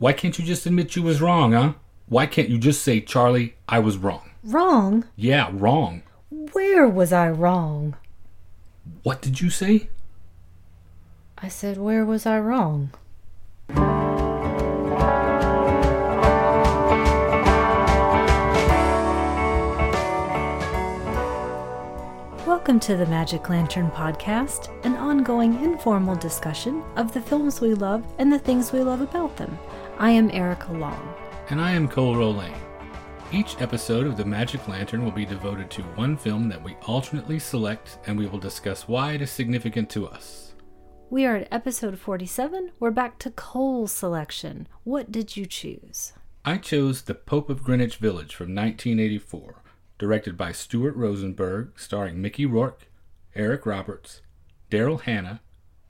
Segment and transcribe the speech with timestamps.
[0.00, 1.72] Why can't you just admit you was wrong, huh?
[2.06, 4.30] Why can't you just say, Charlie, I was wrong?
[4.44, 5.04] Wrong?
[5.16, 6.02] Yeah, wrong.
[6.52, 7.96] Where was I wrong?
[9.02, 9.88] What did you say?
[11.36, 12.92] I said, Where was I wrong?
[22.46, 28.04] Welcome to the Magic Lantern Podcast, an ongoing informal discussion of the films we love
[28.18, 29.58] and the things we love about them.
[30.00, 31.12] I am Erica Long.
[31.50, 32.56] And I am Cole Rolane.
[33.32, 37.40] Each episode of the Magic Lantern will be devoted to one film that we alternately
[37.40, 40.54] select, and we will discuss why it is significant to us.
[41.10, 42.70] We are at episode 47.
[42.78, 44.68] We're back to Cole's selection.
[44.84, 46.12] What did you choose?
[46.44, 49.64] I chose The Pope of Greenwich Village from 1984,
[49.98, 52.86] directed by Stuart Rosenberg, starring Mickey Rourke,
[53.34, 54.22] Eric Roberts,
[54.70, 55.40] Daryl Hannah,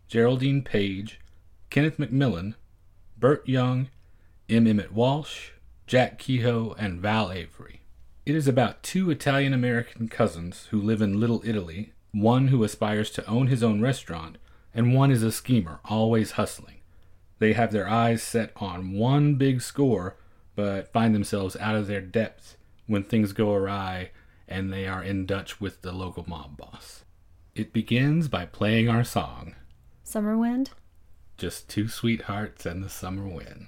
[0.09, 1.21] Geraldine Page,
[1.69, 2.55] Kenneth McMillan,
[3.19, 3.91] Burt Young,
[4.49, 4.67] M.
[4.67, 5.51] Emmet Walsh,
[5.87, 7.83] Jack Kehoe, and Val Avery.
[8.25, 13.11] It is about two Italian American cousins who live in Little Italy, one who aspires
[13.11, 14.39] to own his own restaurant,
[14.73, 16.77] and one is a schemer, always hustling.
[17.39, 20.17] They have their eyes set on one big score,
[20.57, 24.13] but find themselves out of their depth when things go awry
[24.49, 27.05] and they are in Dutch with the local mob boss.
[27.55, 29.57] It begins by playing our song,
[30.05, 30.71] Summer Wind?
[31.37, 33.67] Just Two Sweethearts and the Summer Wind,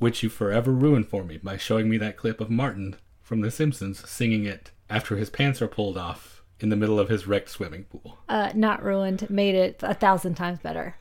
[0.00, 3.50] which you forever ruined for me by showing me that clip of Martin from The
[3.50, 7.50] Simpsons singing it after his pants are pulled off in the middle of his wrecked
[7.50, 8.18] swimming pool.
[8.28, 10.96] Uh, not ruined, made it a thousand times better.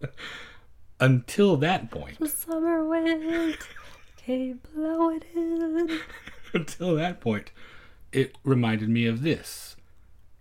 [1.00, 3.58] Until that point, The summer wind
[4.16, 6.00] came blowing in.
[6.54, 7.50] until that point,
[8.12, 9.76] it reminded me of this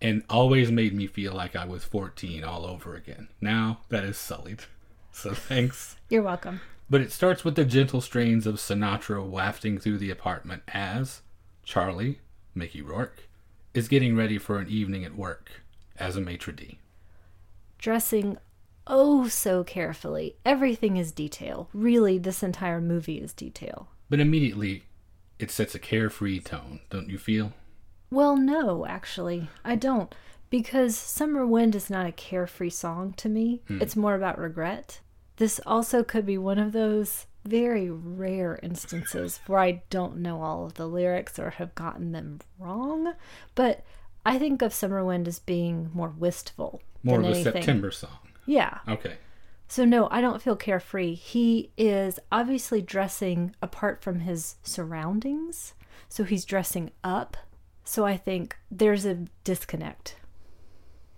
[0.01, 3.27] and always made me feel like I was 14 all over again.
[3.41, 4.63] Now that is sullied.
[5.11, 5.97] So thanks.
[6.09, 6.61] You're welcome.
[6.89, 11.22] But it starts with the gentle strains of Sinatra wafting through the apartment as
[11.64, 12.19] Charlie,
[12.53, 13.28] Mickey Rourke,
[13.73, 15.63] is getting ready for an evening at work
[15.97, 16.78] as a maitre d'.
[17.78, 18.38] Dressing
[18.88, 20.35] oh so carefully.
[20.45, 21.69] Everything is detail.
[21.74, 23.90] Really, this entire movie is detail.
[24.09, 24.84] But immediately,
[25.40, 27.53] it sets a carefree tone, don't you feel?
[28.12, 30.13] Well, no, actually, I don't.
[30.50, 33.81] Because Summer Wind is not a carefree song to me, hmm.
[33.81, 35.00] it's more about regret.
[35.38, 40.66] This also could be one of those very rare instances where I don't know all
[40.66, 43.13] of the lyrics or have gotten them wrong.
[43.53, 43.84] But
[44.25, 46.81] I think of Summer Wind as being more wistful.
[47.03, 47.53] More of than a anything.
[47.53, 48.18] September song.
[48.45, 48.79] Yeah.
[48.88, 49.18] Okay.
[49.68, 51.16] So no, I don't feel carefree.
[51.16, 55.74] He is obviously dressing apart from his surroundings.
[56.09, 57.38] So he's dressing up.
[57.84, 60.16] So I think there's a disconnect.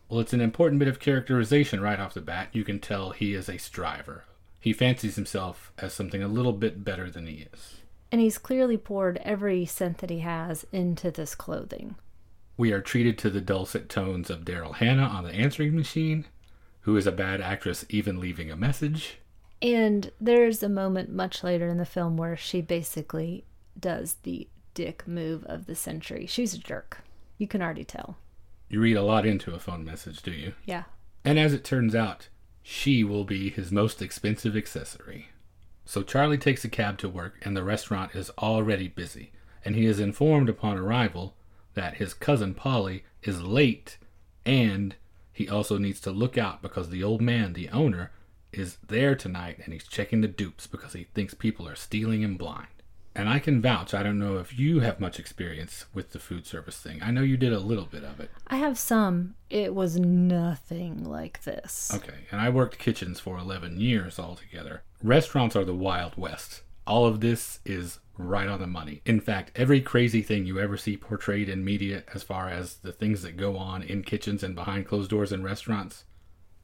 [0.10, 2.50] Well, it's an important bit of characterization right off the bat.
[2.54, 4.24] You can tell he is a striver.
[4.60, 7.78] He fancies himself as something a little bit better than he is.
[8.12, 11.96] And he's clearly poured every cent that he has into this clothing.
[12.56, 16.26] We are treated to the dulcet tones of Daryl Hannah on the answering machine,
[16.82, 19.20] who is a bad actress even leaving a message.
[19.62, 23.44] And there's a moment much later in the film where she basically
[23.78, 26.26] does the dick move of the century.
[26.26, 27.00] She's a jerk.
[27.38, 28.18] You can already tell.
[28.70, 30.54] You read a lot into a phone message, do you?
[30.66, 30.84] Yeah.
[31.24, 32.30] And as it turns out,
[32.62, 35.30] she will be his most expensive accessory.
[35.86, 39.32] So Charlie takes a cab to work, and the restaurant is already busy.
[39.64, 41.36] And he is informed upon arrival
[41.76, 43.98] that his cousin Polly is late,
[44.46, 44.96] and
[45.32, 48.12] he also needs to look out because the old man, the owner,
[48.52, 52.38] is there tonight and he's checking the dupes because he thinks people are stealing him
[52.38, 52.68] blind.
[53.18, 56.46] And I can vouch, I don't know if you have much experience with the food
[56.46, 57.02] service thing.
[57.02, 58.30] I know you did a little bit of it.
[58.46, 59.34] I have some.
[59.50, 61.92] It was nothing like this.
[61.92, 64.84] Okay, and I worked kitchens for 11 years altogether.
[65.02, 66.62] Restaurants are the Wild West.
[66.86, 69.02] All of this is right on the money.
[69.04, 72.92] In fact, every crazy thing you ever see portrayed in media, as far as the
[72.92, 76.04] things that go on in kitchens and behind closed doors in restaurants,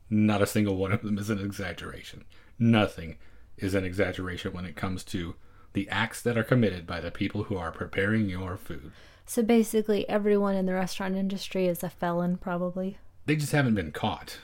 [0.07, 2.25] not a single one of them is an exaggeration.
[2.59, 3.17] Nothing
[3.57, 5.33] is an exaggeration when it comes to
[5.73, 8.91] the acts that are committed by the people who are preparing your food.
[9.25, 12.97] So basically, everyone in the restaurant industry is a felon, probably.
[13.25, 14.39] They just haven't been caught.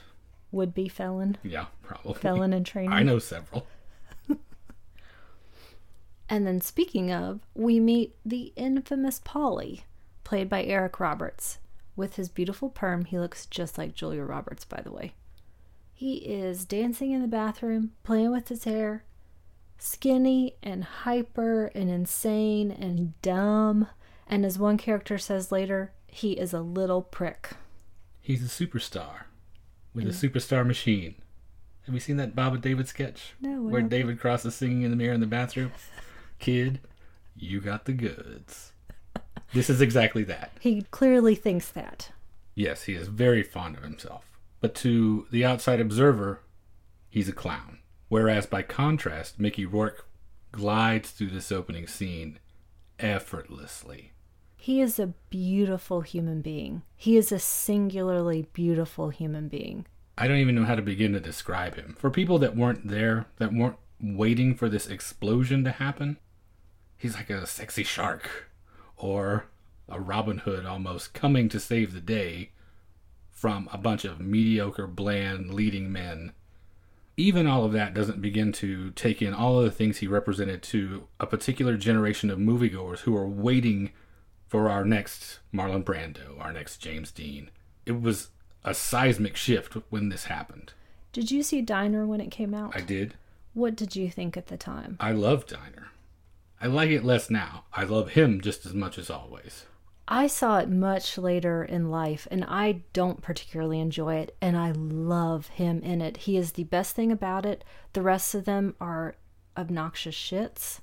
[0.52, 1.36] Would be felon.
[1.42, 2.14] Yeah, probably.
[2.14, 2.92] Felon in training.
[2.92, 3.66] I know several.
[6.30, 9.82] And then, speaking of, we meet the infamous Polly,
[10.22, 11.58] played by Eric Roberts.
[11.96, 15.14] With his beautiful perm, he looks just like Julia Roberts, by the way.
[15.92, 19.02] He is dancing in the bathroom, playing with his hair,
[19.80, 23.88] skinny and hyper and insane and dumb.
[24.26, 27.50] And as one character says later, he is a little prick.
[28.20, 29.24] He's a superstar
[29.94, 31.16] with a superstar machine.
[31.86, 33.34] Have you seen that Bob and David sketch?
[33.40, 33.82] No, Where?
[33.82, 35.72] David Cross is singing in the mirror in the bathroom?
[36.38, 36.80] Kid,
[37.34, 38.72] you got the goods.
[39.52, 40.52] This is exactly that.
[40.60, 42.12] He clearly thinks that.
[42.54, 44.24] Yes, he is very fond of himself.
[44.60, 46.42] But to the outside observer,
[47.08, 47.78] he's a clown.
[48.10, 50.04] Whereas by contrast, Mickey Rourke
[50.50, 52.40] glides through this opening scene
[52.98, 54.12] effortlessly.
[54.56, 56.82] He is a beautiful human being.
[56.96, 59.86] He is a singularly beautiful human being.
[60.18, 61.94] I don't even know how to begin to describe him.
[61.96, 66.18] For people that weren't there, that weren't waiting for this explosion to happen,
[66.98, 68.50] he's like a sexy shark
[68.96, 69.46] or
[69.88, 72.50] a Robin Hood almost coming to save the day
[73.30, 76.32] from a bunch of mediocre, bland leading men.
[77.16, 80.62] Even all of that doesn't begin to take in all of the things he represented
[80.62, 83.90] to a particular generation of moviegoers who are waiting
[84.48, 87.50] for our next Marlon Brando, our next James Dean.
[87.86, 88.30] It was
[88.64, 90.72] a seismic shift when this happened.
[91.12, 92.76] Did you see Diner when it came out?
[92.76, 93.14] I did.
[93.52, 94.96] What did you think at the time?
[95.00, 95.88] I love Diner.
[96.60, 97.64] I like it less now.
[97.72, 99.66] I love him just as much as always.
[100.12, 104.72] I saw it much later in life and I don't particularly enjoy it and I
[104.72, 106.16] love him in it.
[106.16, 107.62] He is the best thing about it.
[107.92, 109.14] The rest of them are
[109.56, 110.80] obnoxious shits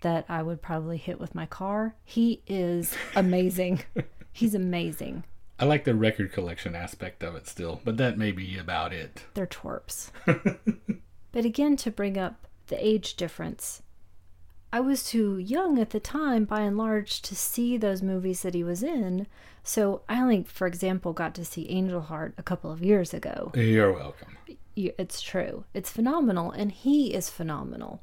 [0.00, 1.94] that I would probably hit with my car.
[2.04, 3.82] He is amazing.
[4.32, 5.24] He's amazing.
[5.58, 9.24] I like the record collection aspect of it still, but that may be about it.
[9.34, 10.10] They're twerps.
[11.32, 13.82] but again, to bring up the age difference,
[14.72, 18.54] I was too young at the time, by and large, to see those movies that
[18.54, 19.26] he was in.
[19.62, 23.50] So I only, for example, got to see Angel Heart a couple of years ago.
[23.54, 24.38] You're welcome.
[24.76, 25.64] It's true.
[25.74, 28.02] It's phenomenal, and he is phenomenal.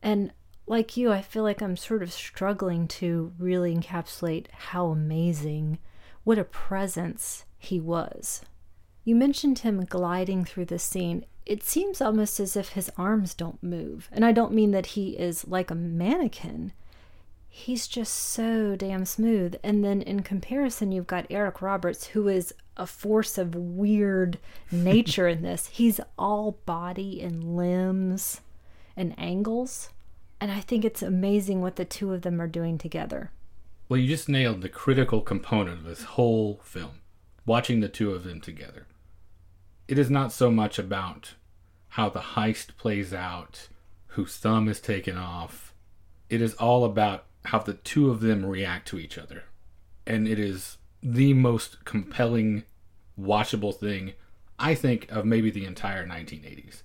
[0.00, 0.32] And
[0.66, 5.78] like you, I feel like I'm sort of struggling to really encapsulate how amazing,
[6.22, 8.42] what a presence he was.
[9.04, 11.26] You mentioned him gliding through the scene.
[11.46, 14.08] It seems almost as if his arms don't move.
[14.12, 16.72] And I don't mean that he is like a mannequin.
[17.48, 19.56] He's just so damn smooth.
[19.62, 24.38] And then in comparison, you've got Eric Roberts, who is a force of weird
[24.72, 25.68] nature in this.
[25.68, 28.40] He's all body and limbs
[28.96, 29.90] and angles.
[30.40, 33.30] And I think it's amazing what the two of them are doing together.
[33.88, 37.00] Well, you just nailed the critical component of this whole film
[37.46, 38.86] watching the two of them together.
[39.86, 41.34] It is not so much about
[41.88, 43.68] how the heist plays out,
[44.08, 45.74] whose thumb is taken off.
[46.30, 49.44] It is all about how the two of them react to each other.
[50.06, 52.64] And it is the most compelling,
[53.20, 54.14] watchable thing,
[54.58, 56.82] I think, of maybe the entire 1980s.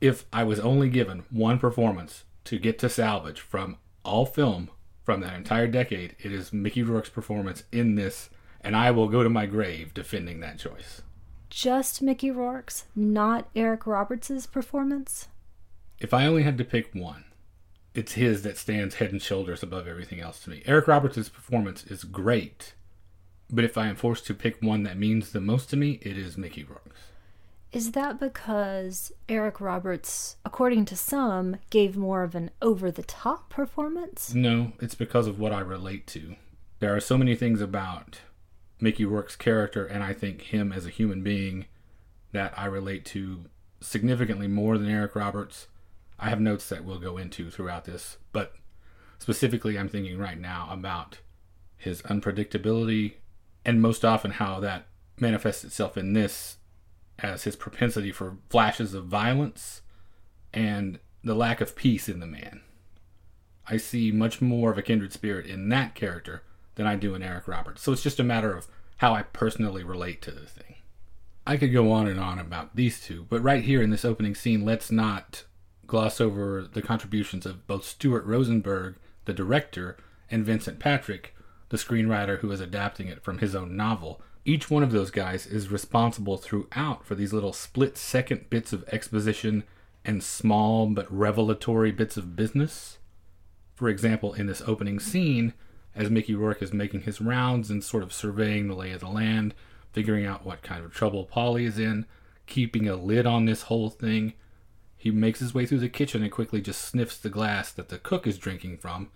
[0.00, 4.70] If I was only given one performance to get to salvage from all film
[5.04, 8.30] from that entire decade, it is Mickey Rourke's performance in this,
[8.62, 11.02] and I will go to my grave defending that choice.
[11.50, 15.28] Just Mickey Rourke's, not Eric Roberts' performance?
[15.98, 17.24] If I only had to pick one,
[17.94, 20.62] it's his that stands head and shoulders above everything else to me.
[20.66, 22.74] Eric Roberts' performance is great,
[23.50, 26.18] but if I am forced to pick one that means the most to me, it
[26.18, 27.00] is Mickey Rourke's.
[27.72, 33.50] Is that because Eric Roberts, according to some, gave more of an over the top
[33.50, 34.32] performance?
[34.34, 36.36] No, it's because of what I relate to.
[36.80, 38.20] There are so many things about
[38.80, 41.66] Mickey Rourke's character and I think him as a human being
[42.32, 43.44] that I relate to
[43.80, 45.68] significantly more than Eric Roberts.
[46.18, 48.54] I have notes that we'll go into throughout this, but
[49.18, 51.18] specifically I'm thinking right now about
[51.76, 53.14] his unpredictability
[53.64, 54.86] and most often how that
[55.20, 56.56] manifests itself in this
[57.18, 59.82] as his propensity for flashes of violence
[60.52, 62.62] and the lack of peace in the man.
[63.66, 66.42] I see much more of a kindred spirit in that character
[66.78, 67.82] than I do in Eric Roberts.
[67.82, 68.68] So it's just a matter of
[68.98, 70.76] how I personally relate to the thing.
[71.44, 74.34] I could go on and on about these two, but right here in this opening
[74.34, 75.44] scene, let's not
[75.88, 78.94] gloss over the contributions of both Stuart Rosenberg,
[79.24, 79.96] the director,
[80.30, 81.34] and Vincent Patrick,
[81.70, 84.22] the screenwriter who is adapting it from his own novel.
[84.44, 88.84] Each one of those guys is responsible throughout for these little split second bits of
[88.92, 89.64] exposition
[90.04, 92.98] and small but revelatory bits of business.
[93.74, 95.54] For example, in this opening scene,
[95.98, 99.08] as Mickey Rourke is making his rounds and sort of surveying the lay of the
[99.08, 99.52] land,
[99.92, 102.06] figuring out what kind of trouble Polly is in,
[102.46, 104.34] keeping a lid on this whole thing,
[104.96, 107.98] he makes his way through the kitchen and quickly just sniffs the glass that the
[107.98, 109.10] cook is drinking from.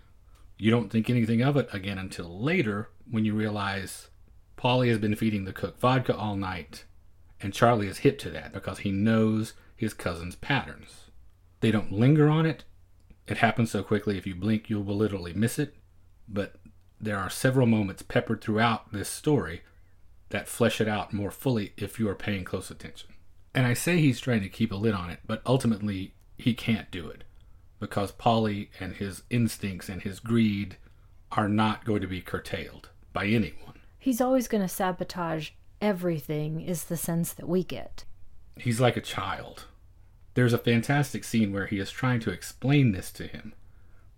[0.57, 4.09] You don't think anything of it again until later when you realize
[4.57, 6.83] Polly has been feeding the cook vodka all night,
[7.39, 11.11] and Charlie is hip to that because he knows his cousin's patterns.
[11.61, 12.65] They don't linger on it.
[13.25, 15.75] It happens so quickly if you blink you will literally miss it,
[16.27, 16.55] but
[17.05, 19.61] there are several moments peppered throughout this story
[20.29, 23.09] that flesh it out more fully if you are paying close attention.
[23.53, 26.89] And I say he's trying to keep a lid on it, but ultimately he can't
[26.89, 27.23] do it
[27.79, 30.77] because Polly and his instincts and his greed
[31.33, 33.79] are not going to be curtailed by anyone.
[33.99, 38.05] He's always going to sabotage everything, is the sense that we get.
[38.57, 39.65] He's like a child.
[40.33, 43.53] There's a fantastic scene where he is trying to explain this to him.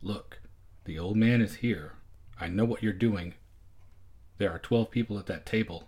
[0.02, 0.42] Look,
[0.86, 1.94] the old man is here.
[2.40, 3.34] I know what you're doing.
[4.38, 5.88] There are 12 people at that table.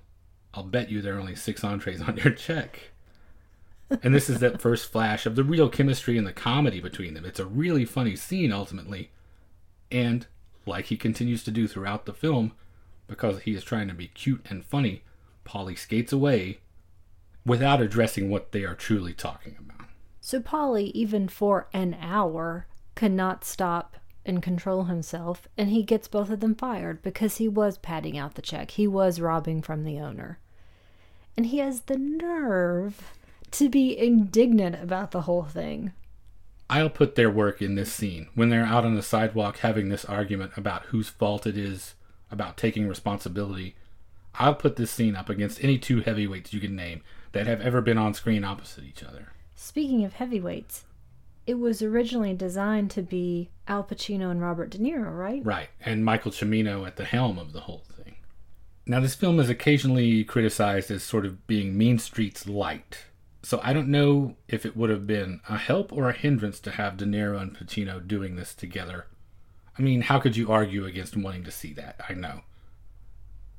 [0.53, 2.91] I'll bet you there are only six entrees on your check.
[4.01, 7.25] and this is that first flash of the real chemistry and the comedy between them.
[7.25, 9.11] It's a really funny scene ultimately.
[9.91, 10.25] And
[10.65, 12.53] like he continues to do throughout the film,
[13.07, 15.03] because he is trying to be cute and funny,
[15.43, 16.59] Polly skates away
[17.45, 19.87] without addressing what they are truly talking about.
[20.19, 23.95] So Polly, even for an hour, cannot stop
[24.27, 28.35] and control himself, and he gets both of them fired because he was padding out
[28.35, 28.71] the check.
[28.71, 30.39] He was robbing from the owner.
[31.35, 33.13] And he has the nerve
[33.51, 35.93] to be indignant about the whole thing.
[36.69, 40.03] I'll put their work in this scene when they're out on the sidewalk having this
[40.03, 41.95] argument about whose fault it is
[42.29, 43.75] about taking responsibility.
[44.35, 47.81] I'll put this scene up against any two heavyweights you can name that have ever
[47.81, 49.29] been on screen opposite each other.
[49.55, 50.83] Speaking of heavyweights,
[51.47, 55.43] it was originally designed to be Al Pacino and Robert De Niro, right?
[55.43, 58.15] Right, and Michael Cimino at the helm of the whole thing.
[58.85, 63.05] Now, this film is occasionally criticized as sort of being Mean Streets light.
[63.43, 66.71] So I don't know if it would have been a help or a hindrance to
[66.71, 69.05] have De Niro and Pacino doing this together.
[69.79, 72.01] I mean, how could you argue against wanting to see that?
[72.09, 72.41] I know.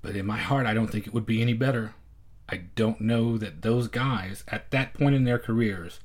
[0.02, 1.94] But in my heart, I don't think it would be any better.
[2.50, 6.00] I don't know that those guys, at that point in their careers,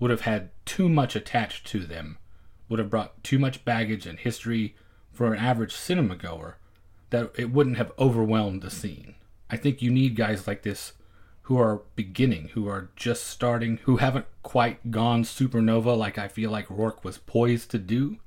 [0.00, 2.18] would have had too much attached to them,
[2.68, 4.74] would have brought too much baggage and history
[5.12, 6.56] for an average cinema goer,
[7.10, 9.14] that it wouldn't have overwhelmed the scene.
[9.50, 10.94] I think you need guys like this
[11.42, 16.50] who are beginning, who are just starting, who haven't quite gone supernova like I feel
[16.50, 18.18] like Rourke was poised to do,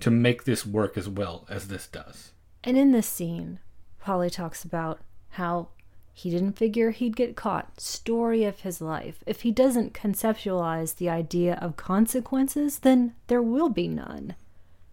[0.00, 2.32] to make this work as well as this does.
[2.64, 3.60] And in this scene,
[4.00, 5.00] Polly talks about
[5.30, 5.68] how
[6.16, 7.80] he didn't figure he'd get caught.
[7.80, 9.24] Story of his life.
[9.26, 14.36] If he doesn't conceptualize the idea of consequences, then there will be none.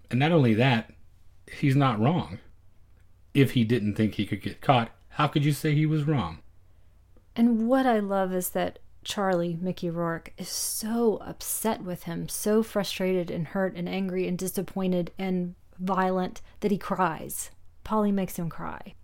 [0.10, 0.92] And not only that,
[1.60, 2.40] he's not wrong.
[3.36, 6.40] If he didn't think he could get caught, how could you say he was wrong?
[7.36, 12.64] And what I love is that Charlie, Mickey Rourke, is so upset with him, so
[12.64, 17.52] frustrated and hurt and angry and disappointed and violent that he cries.
[17.84, 18.96] Polly makes him cry.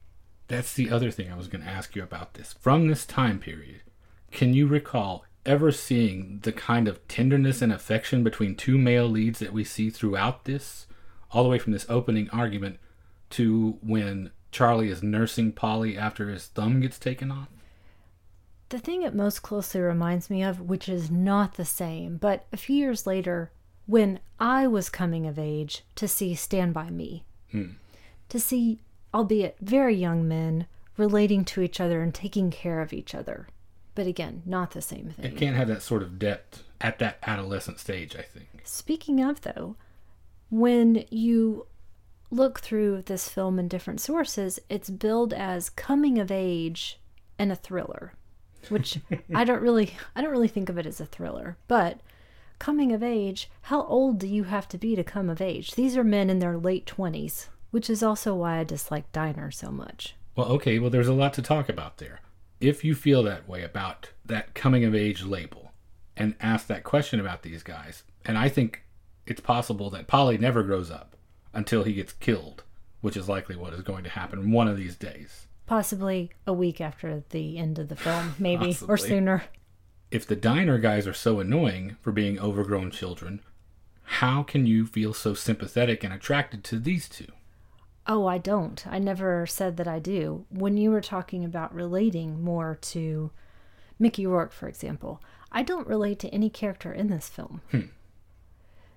[0.48, 2.54] That's the other thing I was going to ask you about this.
[2.54, 3.82] From this time period,
[4.32, 9.40] can you recall ever seeing the kind of tenderness and affection between two male leads
[9.40, 10.88] that we see throughout this,
[11.32, 12.78] all the way from this opening argument
[13.32, 17.48] to when Charlie is nursing Polly after his thumb gets taken off?
[18.70, 22.58] The thing it most closely reminds me of, which is not the same, but a
[22.58, 23.52] few years later,
[23.86, 27.72] when I was coming of age to see Stand By Me, Hmm.
[28.28, 28.80] to see
[29.14, 33.48] albeit very young men, relating to each other and taking care of each other.
[33.96, 35.26] But again, not the same thing.
[35.26, 38.62] It can't have that sort of depth at that adolescent stage, I think.
[38.64, 39.76] Speaking of, though,
[40.50, 41.66] when you
[42.30, 47.00] look through this film in different sources, it's billed as coming of age
[47.40, 48.14] and a thriller,
[48.70, 49.00] which
[49.34, 52.02] I don't really I don't really think of it as a thriller, but
[52.60, 55.72] coming of age, how old do you have to be to come of age?
[55.72, 59.72] These are men in their late 20s, which is also why I dislike Diner so
[59.72, 60.16] much.
[60.36, 62.22] Well, okay, well, there's a lot to talk about there.
[62.60, 65.72] If you feel that way about that coming of age label
[66.16, 68.84] and ask that question about these guys, and I think
[69.26, 71.16] it's possible that Polly never grows up
[71.54, 72.64] until he gets killed,
[73.02, 75.48] which is likely what is going to happen one of these days.
[75.66, 79.44] Possibly a week after the end of the film, maybe, or sooner.
[80.10, 83.42] If the diner guys are so annoying for being overgrown children,
[84.04, 87.28] how can you feel so sympathetic and attracted to these two?
[88.08, 88.86] Oh, I don't.
[88.88, 90.46] I never said that I do.
[90.50, 93.32] When you were talking about relating more to
[94.00, 95.22] Mickey Rourke, for example,
[95.52, 97.62] I don't relate to any character in this film.
[97.72, 97.82] Hmm.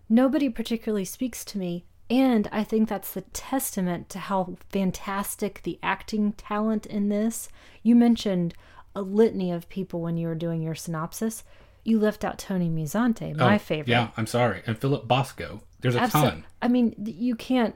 [0.09, 5.79] Nobody particularly speaks to me, and I think that's the testament to how fantastic the
[5.83, 7.49] acting talent in this.
[7.83, 8.55] You mentioned
[8.95, 11.45] a litany of people when you were doing your synopsis.
[11.85, 13.89] You left out Tony Musante, my Oh, favorite.
[13.89, 14.63] Yeah, I'm sorry.
[14.67, 15.63] And Philip Bosco.
[15.81, 16.45] There's a Abso- ton.
[16.61, 17.75] I mean, you can't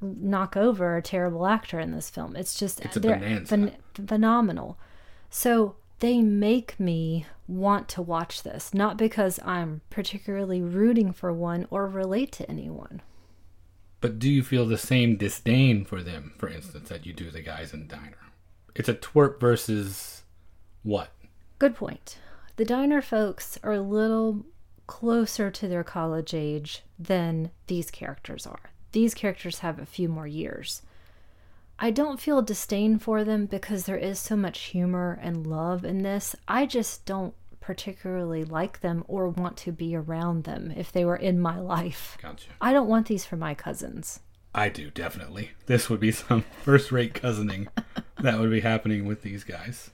[0.00, 2.36] knock over a terrible actor in this film.
[2.36, 4.78] It's just It's a they're phen- phenomenal.
[5.28, 11.66] So they make me want to watch this, not because I'm particularly rooting for one
[11.70, 13.02] or relate to anyone.
[14.00, 17.42] But do you feel the same disdain for them, for instance, that you do the
[17.42, 18.16] guys in Diner?
[18.74, 20.22] It's a twerp versus
[20.82, 21.10] what?
[21.58, 22.18] Good point.
[22.56, 24.46] The diner folks are a little
[24.86, 28.70] closer to their college age than these characters are.
[28.92, 30.82] These characters have a few more years.
[31.78, 36.02] I don't feel disdain for them because there is so much humor and love in
[36.02, 36.36] this.
[36.46, 41.16] I just don't particularly like them or want to be around them if they were
[41.16, 42.18] in my life.
[42.20, 42.48] Gotcha.
[42.60, 44.20] I don't want these for my cousins.
[44.54, 45.52] I do, definitely.
[45.66, 47.68] This would be some first rate cousining
[48.18, 49.90] that would be happening with these guys.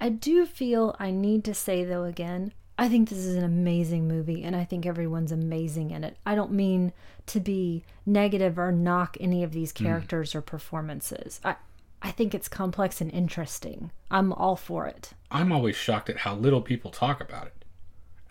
[0.00, 4.08] I do feel I need to say, though, again, I think this is an amazing
[4.08, 6.16] movie and I think everyone's amazing in it.
[6.24, 6.94] I don't mean
[7.26, 10.36] to be negative or knock any of these characters mm.
[10.36, 11.42] or performances.
[11.44, 11.56] I,
[12.00, 13.90] I think it's complex and interesting.
[14.10, 15.10] I'm all for it.
[15.30, 17.66] I'm always shocked at how little people talk about it.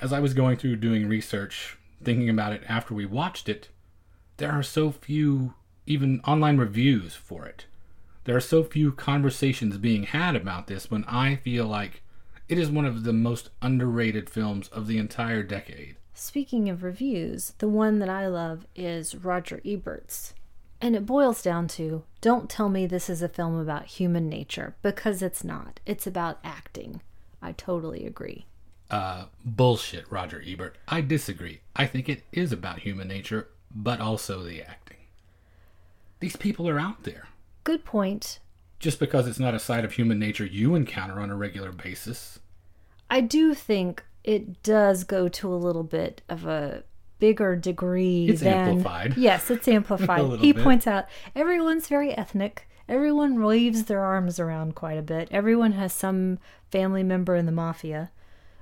[0.01, 3.69] As I was going through doing research, thinking about it after we watched it,
[4.37, 5.53] there are so few
[5.85, 7.67] even online reviews for it.
[8.23, 12.01] There are so few conversations being had about this when I feel like
[12.49, 15.95] it is one of the most underrated films of the entire decade.
[16.13, 20.33] Speaking of reviews, the one that I love is Roger Ebert's.
[20.81, 24.75] And it boils down to don't tell me this is a film about human nature,
[24.81, 25.79] because it's not.
[25.85, 27.01] It's about acting.
[27.41, 28.47] I totally agree.
[28.89, 30.77] Uh, bullshit, Roger Ebert.
[30.87, 31.61] I disagree.
[31.75, 34.97] I think it is about human nature, but also the acting.
[36.19, 37.27] These people are out there.
[37.63, 38.39] Good point
[38.79, 42.39] just because it's not a side of human nature you encounter on a regular basis.
[43.09, 46.83] I do think it does go to a little bit of a
[47.19, 49.17] bigger degree it's than amplified.
[49.17, 50.63] yes it's amplified he bit.
[50.63, 51.05] points out
[51.35, 56.39] everyone's very ethnic everyone waves their arms around quite a bit everyone has some
[56.71, 58.09] family member in the mafia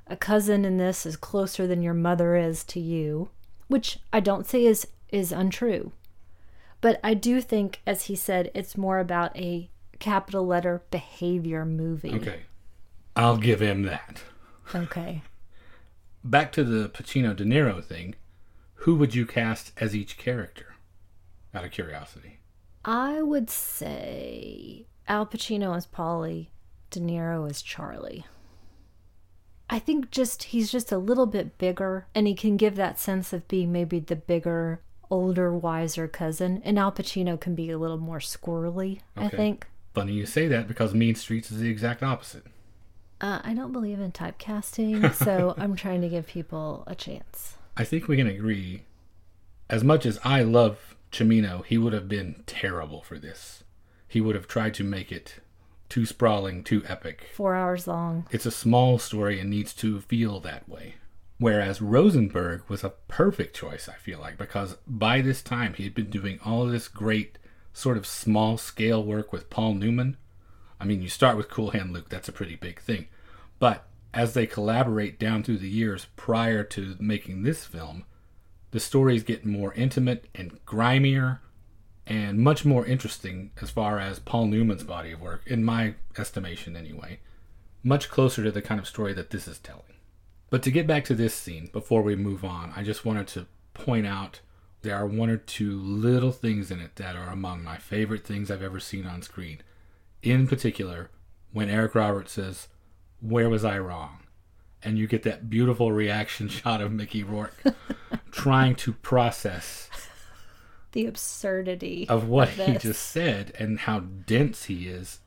[0.07, 3.29] a cousin in this is closer than your mother is to you
[3.67, 5.91] which i don't say is is untrue
[6.81, 12.13] but i do think as he said it's more about a capital letter behavior movie.
[12.13, 12.41] Okay.
[13.15, 14.21] I'll give him that.
[14.73, 15.23] Okay.
[16.23, 18.15] Back to the Pacino De Niro thing.
[18.81, 20.75] Who would you cast as each character?
[21.53, 22.39] Out of curiosity.
[22.85, 26.51] I would say Al Pacino as Polly,
[26.91, 28.25] De Niro as Charlie.
[29.69, 33.33] I think just he's just a little bit bigger and he can give that sense
[33.33, 36.61] of being maybe the bigger, older, wiser cousin.
[36.63, 39.25] And Al Pacino can be a little more squirrely, okay.
[39.25, 39.67] I think.
[39.97, 42.43] Funny you say that because Mean Streets is the exact opposite.
[43.19, 47.55] Uh, I don't believe in typecasting, so I'm trying to give people a chance.
[47.75, 48.83] I think we can agree.
[49.71, 53.63] As much as I love Cimino, he would have been terrible for this.
[54.07, 55.37] He would have tried to make it
[55.89, 57.29] too sprawling, too epic.
[57.33, 58.27] Four hours long.
[58.29, 60.97] It's a small story and needs to feel that way.
[61.39, 65.95] Whereas Rosenberg was a perfect choice, I feel like, because by this time he had
[65.95, 67.39] been doing all this great
[67.77, 70.17] sort of small scale work with Paul Newman.
[70.79, 73.07] I mean, you start with Cool Hand Luke, that's a pretty big thing.
[73.59, 73.85] But
[74.15, 78.05] as they collaborate down through the years prior to making this film,
[78.71, 81.39] the stories get more intimate and grimier
[82.07, 86.75] and much more interesting as far as Paul Newman's body of work, in my estimation
[86.75, 87.19] anyway.
[87.83, 89.83] Much closer to the kind of story that this is telling.
[90.49, 93.45] But to get back to this scene, before we move on, I just wanted to
[93.75, 94.39] point out
[94.87, 98.49] there are one or two little things in it that are among my favorite things
[98.49, 99.59] I've ever seen on screen.
[100.23, 101.09] In particular,
[101.51, 102.69] when Eric Roberts says,
[103.19, 104.19] Where was I wrong?
[104.81, 107.61] And you get that beautiful reaction shot of Mickey Rourke
[108.31, 109.89] trying to process
[110.93, 115.19] the absurdity of what of he just said and how dense he is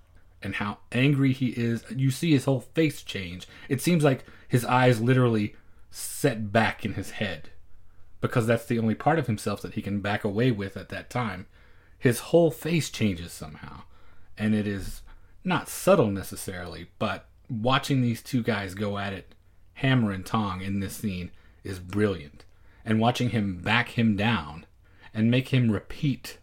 [0.42, 1.84] and how angry he is.
[1.94, 3.46] You see his whole face change.
[3.68, 5.54] It seems like his eyes literally
[5.90, 7.50] set back in his head
[8.20, 11.10] because that's the only part of himself that he can back away with at that
[11.10, 11.46] time.
[11.98, 13.82] His whole face changes somehow.
[14.36, 15.02] And it is
[15.44, 19.34] not subtle necessarily, but watching these two guys go at it
[19.74, 21.30] hammer and tong in this scene
[21.64, 22.44] is brilliant.
[22.84, 24.66] And watching him back him down
[25.14, 26.38] and make him repeat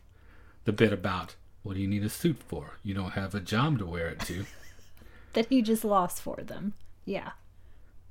[0.65, 2.77] the bit about what do you need a suit for?
[2.83, 4.45] You don't have a job to wear it to.
[5.33, 6.73] that he just lost for them.
[7.05, 7.31] Yeah.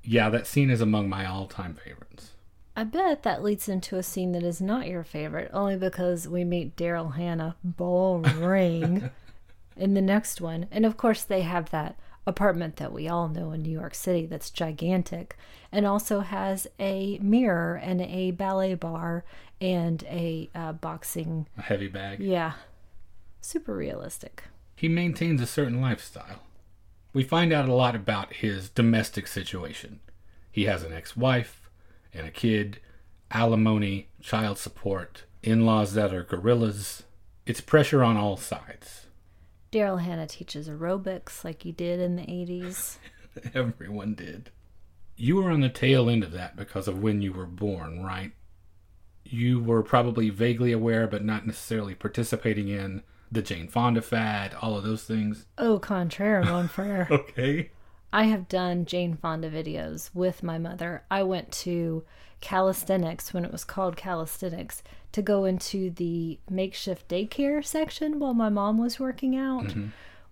[0.03, 2.31] Yeah, that scene is among my all time favorites.
[2.77, 6.43] I bet that leads into a scene that is not your favorite, only because we
[6.43, 9.09] meet Daryl Hannah boring
[9.75, 10.67] in the next one.
[10.69, 14.27] And of course, they have that apartment that we all know in New York City
[14.27, 15.35] that's gigantic
[15.71, 19.25] and also has a mirror and a ballet bar
[19.59, 22.19] and a uh, boxing a heavy bag.
[22.19, 22.53] Yeah.
[23.41, 24.43] Super realistic.
[24.75, 26.43] He maintains a certain lifestyle.
[27.11, 29.99] We find out a lot about his domestic situation.
[30.51, 31.66] He has an ex wife,
[32.17, 32.79] and a kid,
[33.31, 37.03] alimony, child support, in laws that are gorillas.
[37.45, 39.07] It's pressure on all sides.
[39.71, 42.97] Daryl Hannah teaches aerobics like he did in the 80s.
[43.53, 44.49] Everyone did.
[45.15, 48.31] You were on the tail end of that because of when you were born, right?
[49.23, 54.77] You were probably vaguely aware, but not necessarily participating in the Jane Fonda fad, all
[54.77, 55.45] of those things.
[55.57, 57.07] Au contraire, mon frere.
[57.11, 57.71] Okay.
[58.17, 61.03] I have done Jane Fonda videos with my mother.
[61.11, 62.03] I went to
[62.41, 68.49] calisthenics when it was called calisthenics to go into the makeshift daycare section while my
[68.49, 69.65] mom was working out.
[69.65, 69.89] Mm-hmm.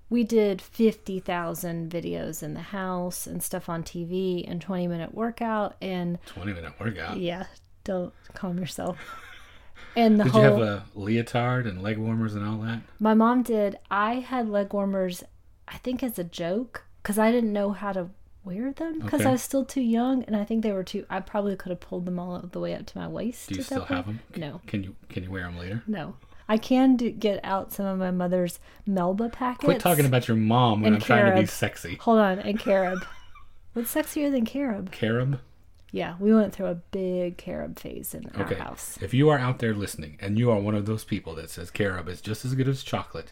[0.10, 5.76] We did 50,000 videos in the house and stuff on TV and 20 minute workout
[5.80, 7.18] and 20 minute workout.
[7.18, 7.46] yeah,
[7.84, 8.98] don't calm yourself.
[9.96, 12.82] And the Did whole you have a leotard and leg warmers and all that?
[13.00, 13.78] my mom did.
[13.92, 15.24] I had leg warmers,
[15.68, 18.10] I think as a joke, because I didn't know how to
[18.44, 19.30] wear them because Okay.
[19.30, 21.06] I was still too young, and I think they were too.
[21.10, 23.50] I probably could have pulled them all the way up to my waist.
[23.50, 24.20] Do you still have them?
[24.36, 25.84] No, Can you can you wear them later?
[25.88, 26.16] no.
[26.48, 29.66] I can do, get out some of my mother's Melba packets.
[29.66, 31.96] Quit talking about your mom when And I'm trying to be sexy.
[32.02, 33.04] Hold on, and carob.
[33.74, 34.92] What's sexier than carob?
[34.92, 35.40] Carob?
[35.92, 39.00] Yeah, we went through a big carob phase in our house.
[39.02, 41.72] If you are out there listening and you are one of those people that says
[41.72, 43.32] carob is just as good as chocolate,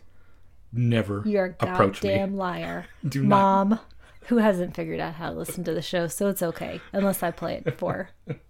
[0.74, 2.38] never You're a approach goddamn me.
[2.38, 3.30] liar, Do not.
[3.70, 3.80] mom.
[4.28, 7.32] Who hasn't figured out how to listen to the show, so it's okay unless I
[7.32, 8.10] play it for.
[8.28, 8.36] her.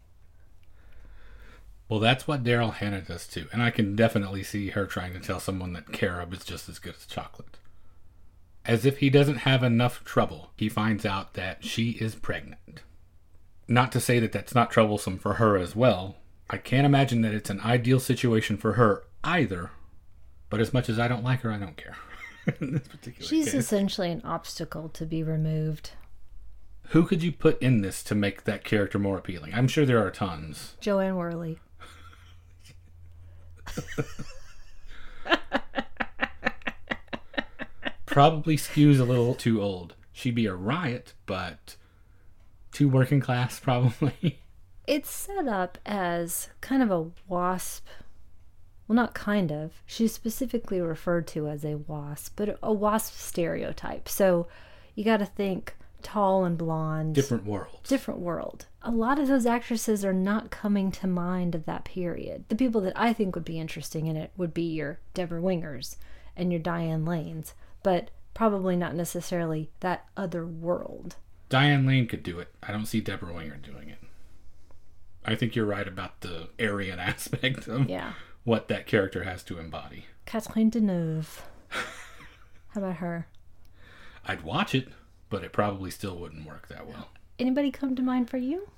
[1.90, 5.20] Well, that's what Daryl Hannah does too, and I can definitely see her trying to
[5.20, 7.58] tell someone that carob is just as good as chocolate.
[8.66, 12.82] As if he doesn't have enough trouble, he finds out that she is pregnant.
[13.68, 16.16] Not to say that that's not troublesome for her as well.
[16.50, 19.70] I can't imagine that it's an ideal situation for her either.
[20.50, 21.96] But as much as I don't like her, I don't care.
[22.60, 23.54] In this particular She's case.
[23.54, 25.92] essentially an obstacle to be removed.
[26.90, 29.54] Who could you put in this to make that character more appealing?
[29.54, 30.76] I'm sure there are tons.
[30.82, 31.60] Jo Anne Worley.
[38.06, 39.96] Probably skews a little too old.
[40.12, 41.78] She'd be a riot, but
[42.72, 44.40] too working class, probably.
[44.86, 47.88] It's set up as kind of a wasp.
[48.88, 49.72] Well, not kind of.
[49.86, 54.10] She's specifically referred to as a wasp, but a wasp stereotype.
[54.10, 54.48] So
[54.96, 57.16] you got to think tall and blonde.
[57.16, 57.80] Different world.
[57.88, 58.66] different world.
[58.82, 62.44] A lot of those actresses are not coming to mind of that period.
[62.50, 65.96] The people that I think would be interesting in it would be your Debra Wingers
[66.36, 71.16] and your Diane Lanes, but probably not necessarily that other world.
[71.48, 72.50] Diane Lane could do it.
[72.62, 74.00] I don't see Debra Winger doing it.
[75.26, 78.14] I think you're right about the Aryan aspect of Yeah.
[78.44, 80.06] What that character has to embody.
[80.26, 81.42] Catherine Deneuve.
[81.70, 83.28] How about her?
[84.26, 84.88] I'd watch it,
[85.30, 87.10] but it probably still wouldn't work that well.
[87.40, 88.70] Anybody come to mind for you?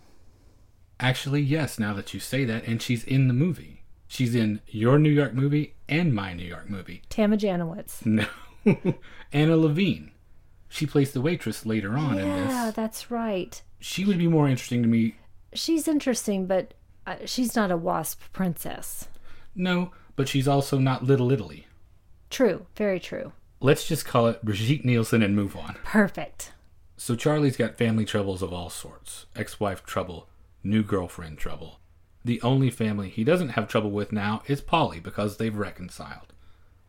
[0.99, 3.83] Actually, yes, now that you say that, and she's in the movie.
[4.07, 7.01] She's in your New York movie and my New York movie.
[7.09, 8.05] Tama Janowitz.
[8.65, 8.93] No.
[9.31, 10.09] Anna Levine.
[10.69, 12.49] She plays the waitress later on in this.
[12.49, 13.61] Yeah, that's right.
[13.79, 15.15] She would be more interesting to me.
[15.53, 16.73] She's interesting, but
[17.05, 19.07] uh, she's not a wasp princess.
[19.55, 21.67] No, but she's also not Little Italy.
[22.29, 23.31] True, very true.
[23.61, 25.77] Let's just call it Brigitte Nielsen and move on.
[25.83, 26.51] Perfect.
[26.97, 30.27] So Charlie's got family troubles of all sorts ex wife trouble,
[30.63, 31.79] new girlfriend trouble.
[32.23, 36.33] The only family he doesn't have trouble with now is Polly because they've reconciled.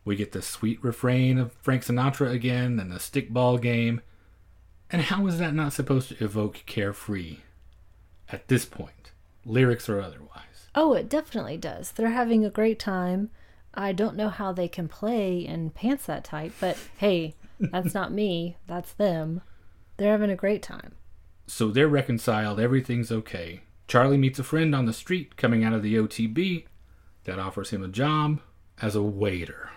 [0.03, 4.01] We get the sweet refrain of Frank Sinatra again and the stickball game.
[4.89, 7.39] And how is that not supposed to evoke carefree
[8.29, 9.11] at this point,
[9.45, 10.46] lyrics or otherwise?
[10.79, 11.91] Oh, it definitely does.
[11.91, 13.31] They're having a great time.
[13.73, 18.11] I don't know how they can play in pants that tight, but hey, that's not
[18.11, 18.57] me.
[18.67, 19.41] That's them.
[19.97, 20.93] They're having a great time.
[21.47, 23.61] So they're reconciled, everything's okay.
[23.87, 26.65] Charlie meets a friend on the street coming out of the OTB
[27.23, 28.39] that offers him a job
[28.79, 29.71] as a waiter.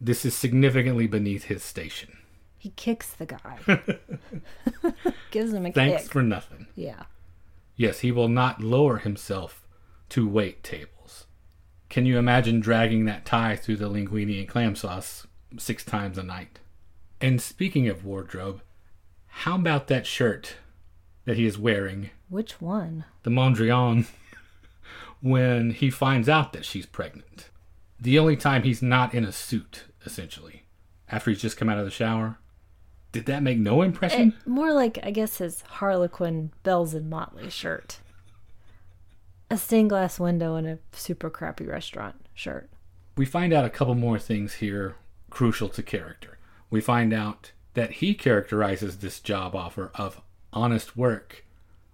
[0.00, 2.16] This is significantly beneath his station.
[2.56, 3.58] He kicks the guy,
[5.30, 6.12] gives him a Thanks kick.
[6.12, 6.66] for nothing.
[6.74, 7.04] yeah.
[7.76, 9.62] Yes, he will not lower himself
[10.10, 11.26] to wait tables.
[11.88, 15.26] Can you imagine dragging that tie through the linguine and clam sauce
[15.58, 16.58] six times a night?
[17.20, 18.60] And speaking of wardrobe,
[19.26, 20.56] how about that shirt
[21.24, 23.04] that he is wearing Which one?
[23.22, 24.06] the Mondrian
[25.20, 27.48] when he finds out that she's pregnant.
[28.00, 30.62] The only time he's not in a suit, essentially,
[31.10, 32.38] after he's just come out of the shower.
[33.10, 34.34] Did that make no impression?
[34.36, 37.98] Eh, more like, I guess, his Harlequin Bells and Motley shirt.
[39.50, 42.68] A stained glass window and a super crappy restaurant shirt.
[43.16, 44.96] we find out a couple more things here
[45.30, 46.38] crucial to character.
[46.70, 50.20] We find out that he characterizes this job offer of
[50.52, 51.44] honest work.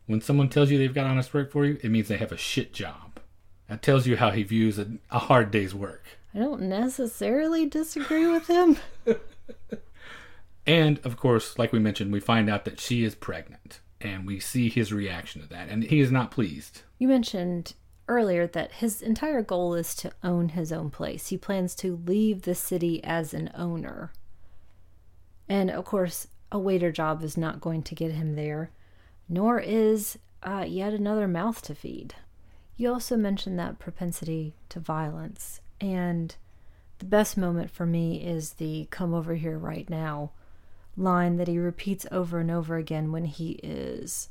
[0.06, 2.36] When someone tells you they've got honest work for you, it means they have a
[2.36, 3.20] shit job.
[3.68, 6.04] That tells you how he views a, a hard day's work.
[6.34, 8.76] I don't necessarily disagree with him.
[10.66, 13.80] And of course, like we mentioned, we find out that she is pregnant.
[14.04, 16.82] And we see his reaction to that, and he is not pleased.
[16.98, 17.74] You mentioned
[18.06, 21.28] earlier that his entire goal is to own his own place.
[21.28, 24.12] He plans to leave the city as an owner.
[25.48, 28.70] And of course, a waiter job is not going to get him there,
[29.28, 32.14] nor is uh, yet another mouth to feed.
[32.76, 36.34] You also mentioned that propensity to violence, and
[36.98, 40.32] the best moment for me is the come over here right now
[40.96, 44.28] line that he repeats over and over again when he is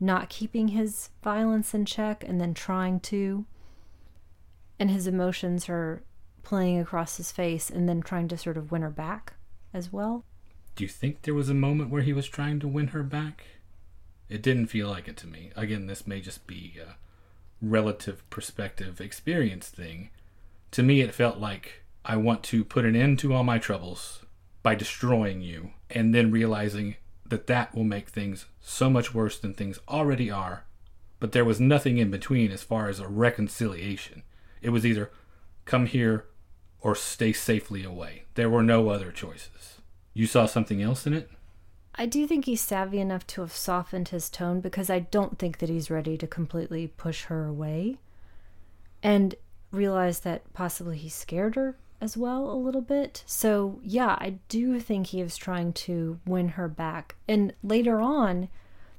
[0.00, 3.44] not keeping his violence in check and then trying to.
[4.78, 6.02] And his emotions are
[6.42, 9.34] playing across his face and then trying to sort of win her back
[9.74, 10.24] as well.
[10.76, 13.44] Do you think there was a moment where he was trying to win her back?
[14.28, 15.50] It didn't feel like it to me.
[15.56, 16.96] Again, this may just be a
[17.60, 20.10] relative perspective experience thing.
[20.72, 24.20] To me, it felt like I want to put an end to all my troubles
[24.62, 29.54] by destroying you and then realizing that that will make things so much worse than
[29.54, 30.64] things already are.
[31.20, 34.22] But there was nothing in between as far as a reconciliation.
[34.62, 35.10] It was either
[35.64, 36.26] come here
[36.80, 38.24] or stay safely away.
[38.34, 39.78] There were no other choices.
[40.14, 41.30] You saw something else in it?
[41.94, 45.58] I do think he's savvy enough to have softened his tone because I don't think
[45.58, 47.98] that he's ready to completely push her away.
[49.02, 49.34] And
[49.70, 53.22] realize that possibly he scared her as well a little bit.
[53.26, 57.16] So, yeah, I do think he is trying to win her back.
[57.26, 58.48] And later on,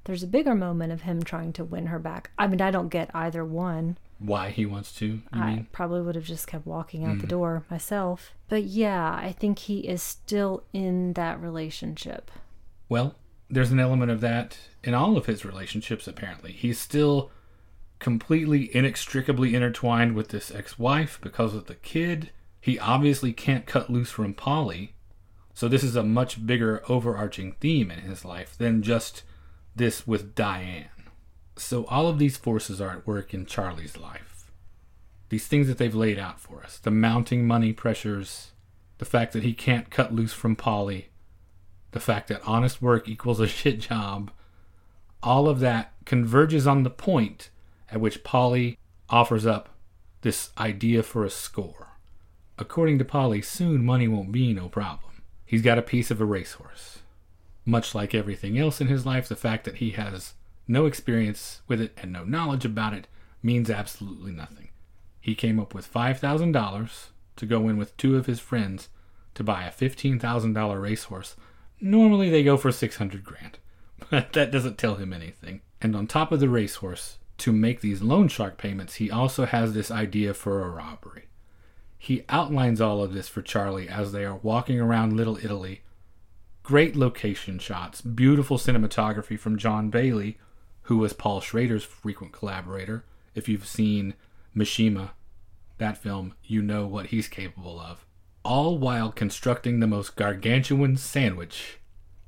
[0.03, 2.31] there's a bigger moment of him trying to win her back.
[2.37, 3.97] I mean, I don't get either one.
[4.17, 5.21] Why he wants to?
[5.31, 5.67] I mean?
[5.71, 7.21] probably would have just kept walking out mm.
[7.21, 8.33] the door myself.
[8.49, 12.31] But yeah, I think he is still in that relationship.
[12.89, 13.15] Well,
[13.49, 16.51] there's an element of that in all of his relationships, apparently.
[16.51, 17.31] He's still
[17.99, 23.89] completely inextricably intertwined with this ex wife because of the kid he obviously can't cut
[23.89, 24.93] loose from Polly,
[25.53, 29.23] so this is a much bigger overarching theme in his life than just
[29.75, 30.85] this with Diane.
[31.57, 34.51] So all of these forces are at work in Charlie's life.
[35.29, 38.51] These things that they've laid out for us the mounting money pressures,
[38.97, 41.09] the fact that he can't cut loose from Polly,
[41.91, 44.31] the fact that honest work equals a shit job,
[45.21, 47.49] all of that converges on the point
[47.91, 48.77] at which Polly
[49.09, 49.69] offers up
[50.21, 51.88] this idea for a score.
[52.59, 55.23] According to Polly, soon money won't be no problem.
[55.45, 56.99] He's got a piece of a racehorse.
[57.65, 60.33] Much like everything else in his life, the fact that he has
[60.67, 63.07] no experience with it and no knowledge about it
[63.41, 64.67] means absolutely nothing.
[65.21, 67.05] He came up with $5,000
[67.37, 68.89] to go in with two of his friends
[69.35, 71.37] to buy a $15,000 racehorse.
[71.79, 73.57] Normally they go for 600 grand,
[74.09, 75.61] but that doesn't tell him anything.
[75.81, 79.73] And on top of the racehorse, to make these loan shark payments, he also has
[79.73, 81.28] this idea for a robbery.
[82.01, 85.81] He outlines all of this for Charlie as they are walking around Little Italy.
[86.63, 90.37] Great location shots, beautiful cinematography from John Bailey,
[90.83, 93.03] who was Paul Schrader's frequent collaborator.
[93.35, 94.13] If you've seen
[94.55, 95.11] Mishima,
[95.77, 98.05] that film, you know what he's capable of.
[98.45, 101.79] All while constructing the most gargantuan sandwich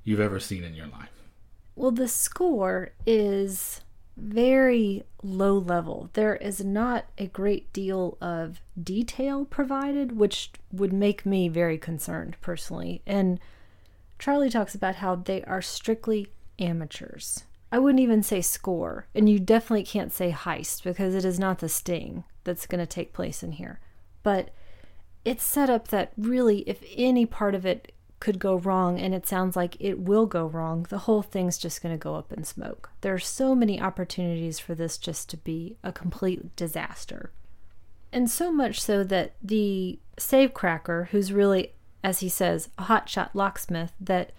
[0.03, 1.23] you've ever seen in your life.
[1.75, 3.81] Well, the score is
[4.17, 6.09] very low level.
[6.13, 12.37] There is not a great deal of detail provided, which would make me very concerned
[12.41, 13.01] personally.
[13.05, 13.39] And
[14.19, 16.27] Charlie talks about how they are strictly
[16.59, 17.45] amateurs.
[17.71, 21.59] I wouldn't even say score, and you definitely can't say heist because it is not
[21.59, 23.79] the sting that's going to take place in here.
[24.23, 24.49] But
[25.23, 29.27] it's set up that really, if any part of it could go wrong and it
[29.27, 32.45] sounds like it will go wrong, the whole thing's just going to go up in
[32.45, 32.91] smoke.
[33.01, 37.33] There are so many opportunities for this just to be a complete disaster.
[38.13, 43.91] And so much so that the safecracker, who's really, as he says, a hotshot locksmith
[43.99, 44.31] that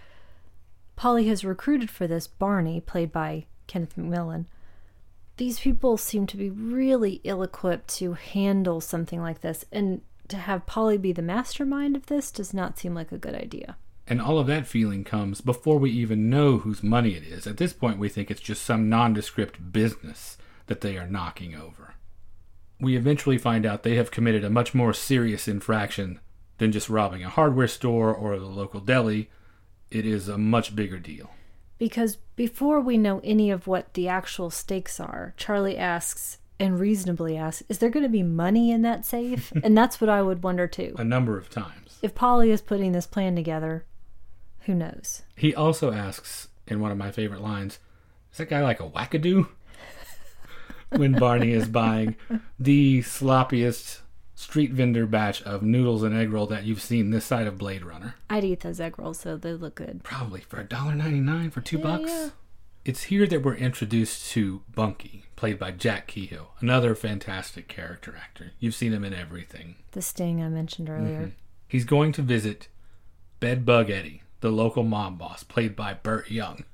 [0.96, 4.46] Polly has recruited for this, Barney, played by Kenneth McMillan,
[5.38, 9.64] these people seem to be really ill equipped to handle something like this.
[9.72, 13.34] And to have Polly be the mastermind of this does not seem like a good
[13.34, 13.76] idea.
[14.06, 17.46] And all of that feeling comes before we even know whose money it is.
[17.46, 21.94] At this point, we think it's just some nondescript business that they are knocking over.
[22.80, 26.18] We eventually find out they have committed a much more serious infraction
[26.58, 29.30] than just robbing a hardware store or the local deli.
[29.90, 31.30] It is a much bigger deal.
[31.78, 37.36] Because before we know any of what the actual stakes are, Charlie asks and reasonably
[37.36, 39.52] ask, is there going to be money in that safe?
[39.64, 40.94] and that's what I would wonder too.
[40.98, 41.98] A number of times.
[42.02, 43.84] If Polly is putting this plan together,
[44.60, 45.22] who knows?
[45.36, 47.78] He also asks in one of my favorite lines,
[48.32, 49.48] is that guy like a wackadoo?
[50.90, 52.16] when Barney is buying
[52.58, 54.00] the sloppiest
[54.34, 57.84] street vendor batch of noodles and egg roll that you've seen this side of Blade
[57.84, 58.14] Runner.
[58.28, 60.02] I'd eat those egg rolls, so they look good.
[60.02, 62.10] Probably for a dollar ninety nine for two yeah, bucks.
[62.10, 62.28] Yeah.
[62.84, 68.54] It's here that we're introduced to Bunky, played by Jack Kehoe, another fantastic character actor.
[68.58, 69.76] You've seen him in everything.
[69.92, 71.04] The sting I mentioned mm-hmm.
[71.04, 71.32] earlier.
[71.68, 72.66] He's going to visit
[73.38, 76.64] Bedbug Eddie, the local mob boss, played by Burt Young.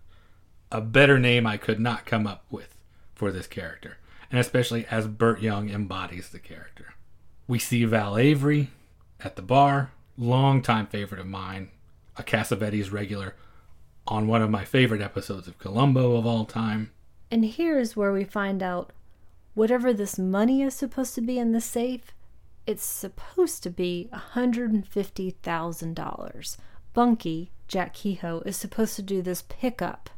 [0.73, 2.75] A better name I could not come up with
[3.15, 3.99] for this character,
[4.31, 6.95] and especially as Burt Young embodies the character.
[7.47, 8.71] We see Val Avery
[9.21, 11.69] at the bar, longtime favorite of mine,
[12.17, 13.35] a Cassavetes regular
[14.09, 16.91] on one of my favorite episodes of Columbo of all time.
[17.31, 18.91] And here's where we find out
[19.55, 22.15] whatever this money is supposed to be in the safe,
[22.67, 26.57] it's supposed to be $150,000.
[26.95, 30.11] Bunky, Jack Kehoe, is supposed to do this pickup.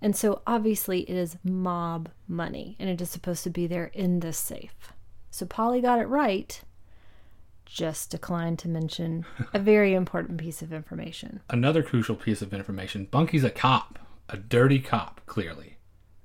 [0.00, 4.20] And so obviously it is mob money and it is supposed to be there in
[4.20, 4.92] this safe.
[5.30, 6.60] So Polly got it right,
[7.74, 11.40] just declined to mention a very important piece of information.
[11.50, 15.76] Another crucial piece of information Bunky's a cop, a dirty cop, clearly.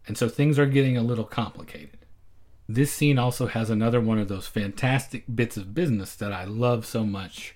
[0.07, 2.05] And so things are getting a little complicated.
[2.67, 6.85] This scene also has another one of those fantastic bits of business that I love
[6.85, 7.55] so much,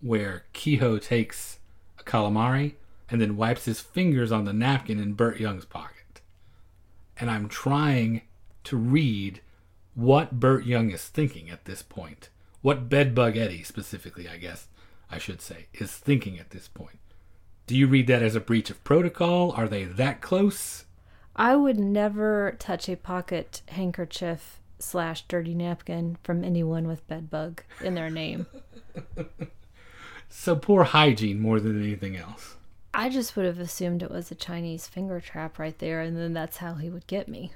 [0.00, 1.60] where Kehoe takes
[1.98, 2.74] a calamari
[3.08, 6.20] and then wipes his fingers on the napkin in Burt Young's pocket.
[7.16, 8.22] And I'm trying
[8.64, 9.40] to read
[9.94, 12.30] what Burt Young is thinking at this point.
[12.60, 14.68] What Bedbug Eddie, specifically, I guess
[15.10, 16.98] I should say, is thinking at this point.
[17.66, 19.52] Do you read that as a breach of protocol?
[19.52, 20.84] Are they that close?
[21.36, 27.94] I would never touch a pocket handkerchief slash dirty napkin from anyone with bedbug in
[27.94, 28.46] their name.
[30.28, 32.56] So poor hygiene more than anything else.
[32.92, 36.32] I just would have assumed it was a Chinese finger trap right there, and then
[36.32, 37.52] that's how he would get me.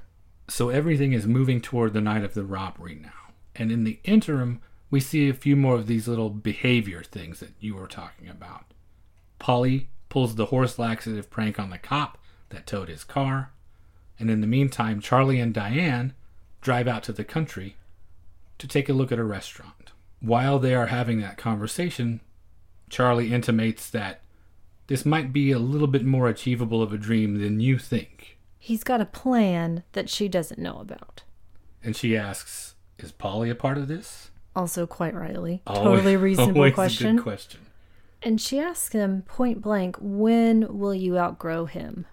[0.49, 3.35] So everything is moving toward the night of the robbery now.
[3.55, 4.61] And in the interim,
[4.93, 8.67] we see a few more of these little behavior things that you were talking about.
[9.39, 12.19] Polly pulls the horse laxative prank on the cop
[12.51, 13.53] that towed his car.
[14.19, 16.13] And in the meantime, Charlie and Diane
[16.61, 17.77] drive out to the country
[18.59, 19.93] to take a look at a restaurant.
[20.21, 22.21] While they are having that conversation,
[22.91, 24.21] Charlie intimates that
[24.89, 28.37] this might be a little bit more achievable of a dream than you think.
[28.59, 31.23] He's got a plan that she doesn't know about.
[31.83, 34.29] And she asks, Is Polly a part of this?
[34.55, 35.63] Also, quite rightly.
[35.67, 37.19] Always- totally reasonable question.
[37.19, 37.61] question.
[38.23, 42.07] And she asks him point blank, when will you outgrow him?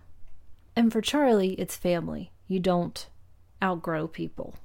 [0.75, 2.31] And for Charlie, it's family.
[2.47, 3.07] You don't
[3.61, 4.55] outgrow people.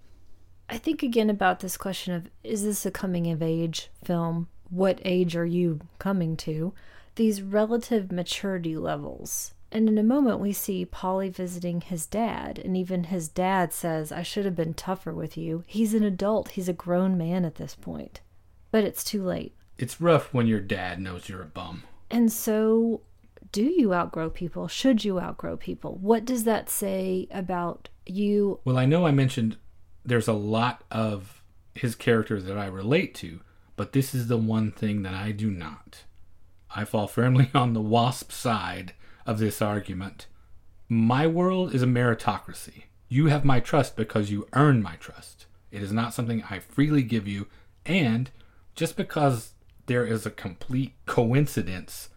[0.71, 4.49] I think again about this question of is this a coming of age film?
[4.71, 6.73] What age are you coming to?
[7.17, 9.54] These relative maturity levels.
[9.75, 14.13] And in a moment, we see Polly visiting his dad, and even his dad says,
[14.13, 15.65] I should have been tougher with you.
[15.67, 18.21] He's an adult, he's a grown man at this point.
[18.71, 19.57] But it's too late.
[19.77, 21.83] It's rough when your dad knows you're a bum.
[22.09, 23.01] And so,
[23.51, 24.69] do you outgrow people?
[24.69, 25.99] Should you outgrow people?
[26.01, 28.61] What does that say about you?
[28.65, 29.57] Well, I know I mentioned
[30.05, 31.43] there's a lot of
[31.75, 33.41] his character that I relate to,
[33.75, 36.05] but this is the one thing that I do not.
[36.77, 38.93] I fall firmly on the wasp side
[39.27, 40.27] of this argument.
[40.89, 42.85] My world is a meritocracy.
[43.09, 45.47] You have my trust because you earn my trust.
[45.71, 47.47] It is not something I freely give you,
[47.85, 48.31] and
[48.75, 49.55] just because
[49.87, 52.09] there is a complete coincidence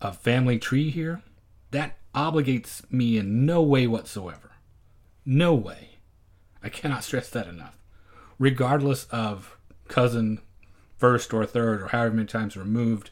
[0.00, 1.22] of family tree here,
[1.70, 4.52] that obligates me in no way whatsoever.
[5.24, 5.98] No way.
[6.62, 7.78] I cannot stress that enough.
[8.38, 10.40] Regardless of cousin
[10.96, 13.10] first or third or however many times removed,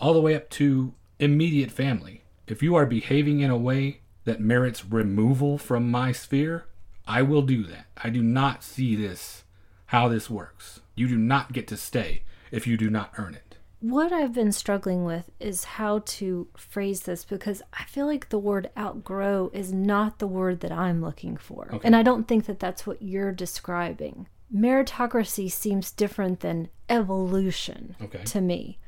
[0.00, 2.22] all the way up to immediate family.
[2.50, 6.66] If you are behaving in a way that merits removal from my sphere,
[7.06, 7.86] I will do that.
[7.96, 9.44] I do not see this,
[9.86, 10.80] how this works.
[10.94, 13.56] You do not get to stay if you do not earn it.
[13.80, 18.38] What I've been struggling with is how to phrase this because I feel like the
[18.38, 21.68] word outgrow is not the word that I'm looking for.
[21.72, 21.86] Okay.
[21.86, 24.26] And I don't think that that's what you're describing.
[24.52, 28.24] Meritocracy seems different than evolution Okay.
[28.24, 28.78] to me.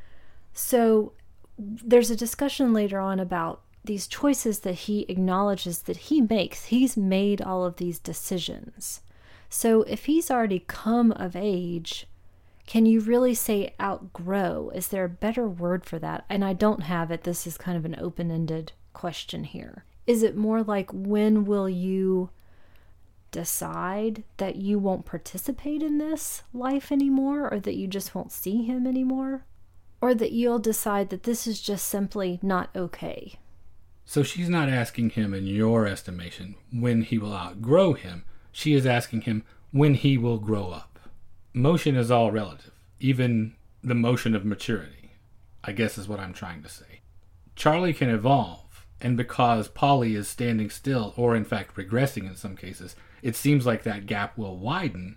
[0.52, 1.12] So
[1.60, 6.66] there's a discussion later on about these choices that he acknowledges that he makes.
[6.66, 9.00] He's made all of these decisions.
[9.48, 12.06] So if he's already come of age,
[12.66, 14.70] can you really say outgrow?
[14.74, 16.24] Is there a better word for that?
[16.28, 17.24] And I don't have it.
[17.24, 19.84] This is kind of an open ended question here.
[20.06, 22.30] Is it more like when will you
[23.32, 28.62] decide that you won't participate in this life anymore or that you just won't see
[28.62, 29.44] him anymore?
[30.00, 33.38] Or that you'll decide that this is just simply not okay?
[34.04, 38.24] So she's not asking him, in your estimation, when he will outgrow him.
[38.50, 40.98] She is asking him when he will grow up.
[41.52, 45.12] Motion is all relative, even the motion of maturity,
[45.62, 47.02] I guess is what I'm trying to say.
[47.54, 52.56] Charlie can evolve And because Polly is standing still, or in fact regressing in some
[52.56, 55.16] cases, it seems like that gap will widen.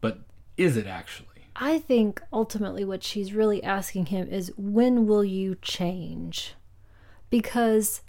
[0.00, 0.20] But
[0.56, 1.27] is it actually?
[1.60, 6.54] I think ultimately what she's really asking him is when will you change?
[7.30, 8.02] Because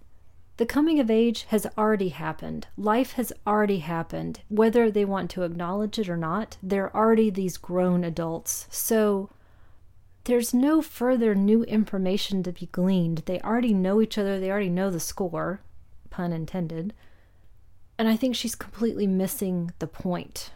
[0.57, 2.67] the coming of age has already happened.
[2.77, 4.41] Life has already happened.
[4.49, 8.67] Whether they want to acknowledge it or not, they're already these grown adults.
[8.69, 9.31] So
[10.25, 13.23] there's no further new information to be gleaned.
[13.25, 15.61] They already know each other, they already know the score,
[16.11, 16.93] pun intended.
[17.97, 20.51] And I think she's completely missing the point.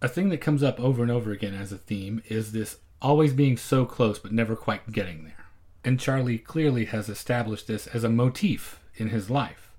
[0.00, 3.32] A thing that comes up over and over again as a theme is this always
[3.32, 5.46] being so close but never quite getting there.
[5.84, 9.72] And Charlie clearly has established this as a motif in his life.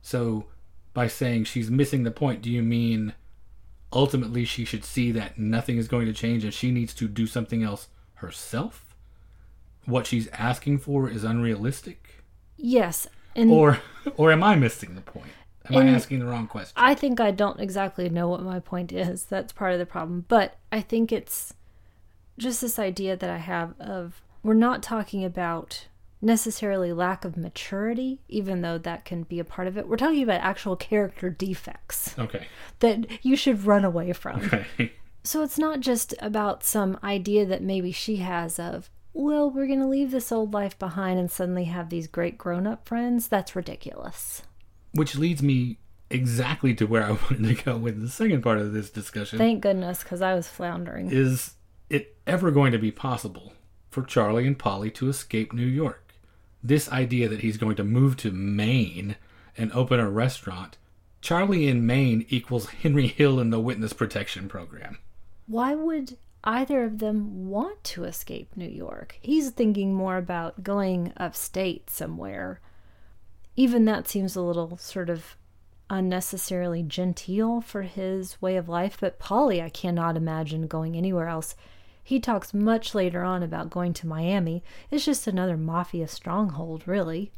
[0.00, 0.46] So,
[0.94, 3.14] by saying she's missing the point, do you mean
[3.92, 7.26] ultimately she should see that nothing is going to change and she needs to do
[7.26, 8.94] something else herself?
[9.84, 12.22] What she's asking for is unrealistic?
[12.56, 13.06] Yes.
[13.34, 13.80] And Or
[14.16, 15.32] or am I missing the point?
[15.70, 16.72] Am I asking the wrong question?
[16.76, 19.24] I think I don't exactly know what my point is.
[19.24, 20.24] That's part of the problem.
[20.28, 21.54] But I think it's
[22.38, 25.86] just this idea that I have of we're not talking about
[26.20, 29.88] necessarily lack of maturity, even though that can be a part of it.
[29.88, 32.46] We're talking about actual character defects Okay.
[32.80, 34.40] that you should run away from.
[34.46, 34.92] Okay.
[35.24, 39.78] So it's not just about some idea that maybe she has of, well, we're going
[39.78, 43.28] to leave this old life behind and suddenly have these great grown up friends.
[43.28, 44.42] That's ridiculous.
[44.92, 45.78] Which leads me
[46.10, 49.38] exactly to where I wanted to go with the second part of this discussion.
[49.38, 51.10] Thank goodness, because I was floundering.
[51.10, 51.54] is
[51.90, 53.52] it ever going to be possible
[53.90, 56.14] for Charlie and Polly to escape New York?
[56.62, 59.16] This idea that he's going to move to Maine
[59.56, 60.78] and open a restaurant,
[61.20, 64.98] Charlie in Maine equals Henry Hill in the witness protection program.
[65.46, 69.18] Why would either of them want to escape New York?
[69.20, 72.60] He's thinking more about going upstate somewhere.
[73.56, 75.36] Even that seems a little sort of
[75.90, 81.54] unnecessarily genteel for his way of life, but Polly, I cannot imagine going anywhere else.
[82.02, 84.64] He talks much later on about going to Miami.
[84.90, 87.30] It's just another mafia stronghold, really.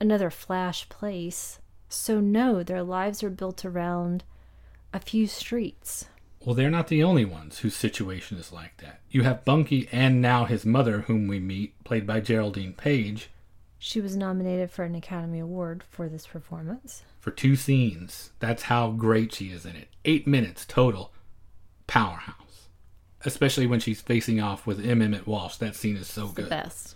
[0.00, 1.58] Another flash place.
[1.88, 4.24] So, no, their lives are built around
[4.94, 6.06] a few streets.
[6.44, 9.00] Well, they're not the only ones whose situation is like that.
[9.10, 13.28] You have Bunky and now his mother, whom we meet, played by Geraldine Page,
[13.84, 17.02] She was nominated for an Academy Award for this performance.
[17.18, 18.30] for two scenes.
[18.38, 19.88] That's how great she is in it.
[20.04, 21.12] Eight minutes total.
[21.88, 22.68] Powerhouse.
[23.24, 25.02] Especially when she's facing off with M.
[25.02, 25.56] Emmet Walsh.
[25.56, 26.48] That scene is so The good.
[26.50, 26.94] best.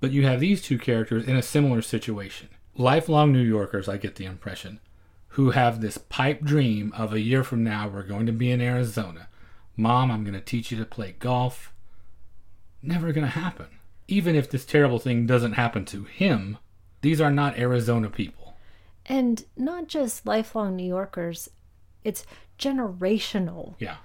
[0.00, 2.48] But you have these two characters in a similar situation.
[2.76, 4.78] Lifelong New Yorkers, I get the impression,
[5.30, 8.60] who have this pipe dream of a year from now we're going to be in
[8.60, 9.28] Arizona.
[9.76, 11.72] Mom, I'm going to teach you to play golf.
[12.80, 13.66] Never going to happen.
[14.08, 16.58] Even if this terrible thing doesn't happen to him,
[17.00, 18.54] these are not Arizona people.
[19.06, 21.48] And not just lifelong New Yorkers,
[22.04, 22.24] it's
[22.58, 23.96] generational Yeah.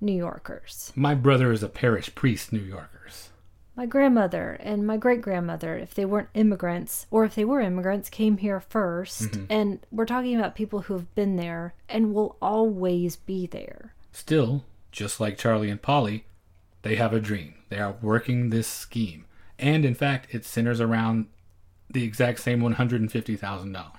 [0.00, 0.92] New Yorkers.
[0.94, 3.30] My brother is a parish priest, New Yorkers.
[3.74, 8.08] My grandmother and my great grandmother, if they weren't immigrants, or if they were immigrants,
[8.08, 9.44] came here 1st mm-hmm.
[9.50, 13.94] And we're talking about people who have been there and will always be there.
[14.12, 16.24] Still, just like Charlie and Polly,
[16.80, 17.54] they have a dream.
[17.68, 19.25] They are working this scheme.
[19.58, 21.26] And in fact, it centers around
[21.90, 23.90] the exact same $150,000.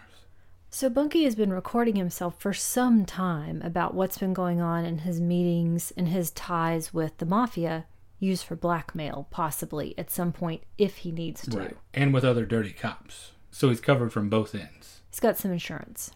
[0.69, 4.99] So Bunky has been recording himself for some time about what's been going on in
[4.99, 7.85] his meetings and his ties with the mafia,
[8.19, 11.57] used for blackmail, possibly at some point if he needs to.
[11.57, 11.77] Right.
[11.93, 13.31] And with other dirty cops.
[13.49, 15.01] So he's covered from both ends.
[15.09, 16.11] He's got some insurance.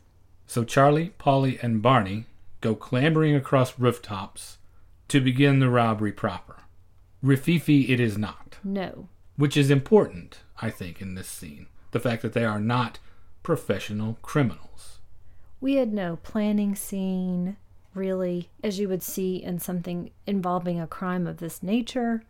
[0.45, 2.25] So Charlie, Polly, and Barney
[2.59, 4.57] go clambering across rooftops
[5.07, 6.57] to begin the robbery proper.
[7.23, 8.57] Rififi it is not.
[8.63, 9.07] No.
[9.35, 11.67] Which is important, I think, in this scene.
[11.91, 12.99] The fact that they are not
[13.43, 14.99] professional criminals.
[15.59, 17.57] We had no planning scene,
[17.93, 22.23] really, as you would see in something involving a crime of this nature.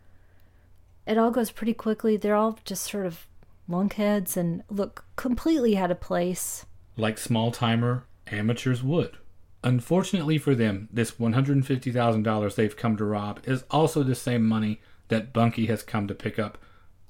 [1.06, 2.16] It all goes pretty quickly.
[2.16, 3.26] They're all just sort of
[3.68, 6.66] lunkheads and look completely out of place.
[6.96, 9.16] Like small timer amateurs would.
[9.64, 15.32] Unfortunately for them, this $150,000 they've come to rob is also the same money that
[15.32, 16.58] Bunky has come to pick up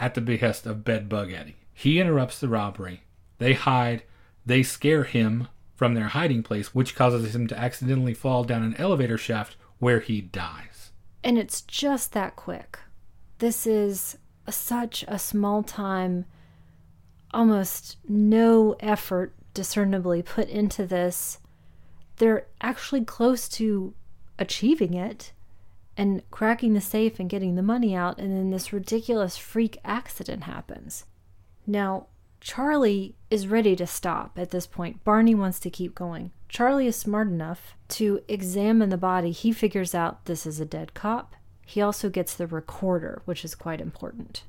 [0.02, 1.54] at the behest of Bedbug Eddie.
[1.72, 3.04] He interrupts the robbery.
[3.38, 4.02] They hide.
[4.44, 5.46] They scare him
[5.76, 10.00] from their hiding place, which causes him to accidentally fall down an elevator shaft where
[10.00, 10.90] he dies.
[11.22, 12.80] And it's just that quick.
[13.38, 16.24] This is a, such a small time,
[17.32, 21.38] almost no effort discernibly put into this.
[22.16, 23.94] They're actually close to
[24.36, 25.32] achieving it
[25.96, 30.44] and cracking the safe and getting the money out, and then this ridiculous freak accident
[30.44, 31.04] happens.
[31.66, 32.06] Now,
[32.40, 35.04] Charlie is ready to stop at this point.
[35.04, 36.32] Barney wants to keep going.
[36.48, 39.30] Charlie is smart enough to examine the body.
[39.30, 41.36] He figures out this is a dead cop.
[41.64, 44.42] He also gets the recorder, which is quite important.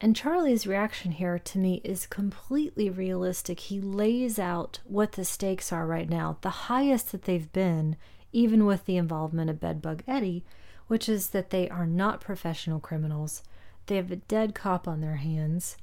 [0.00, 3.60] And Charlie's reaction here to me is completely realistic.
[3.60, 7.96] He lays out what the stakes are right now, the highest that they've been,
[8.36, 10.44] even with the involvement of Bedbug Eddie,
[10.88, 13.42] which is that they are not professional criminals.
[13.86, 15.78] They have a dead cop on their hands.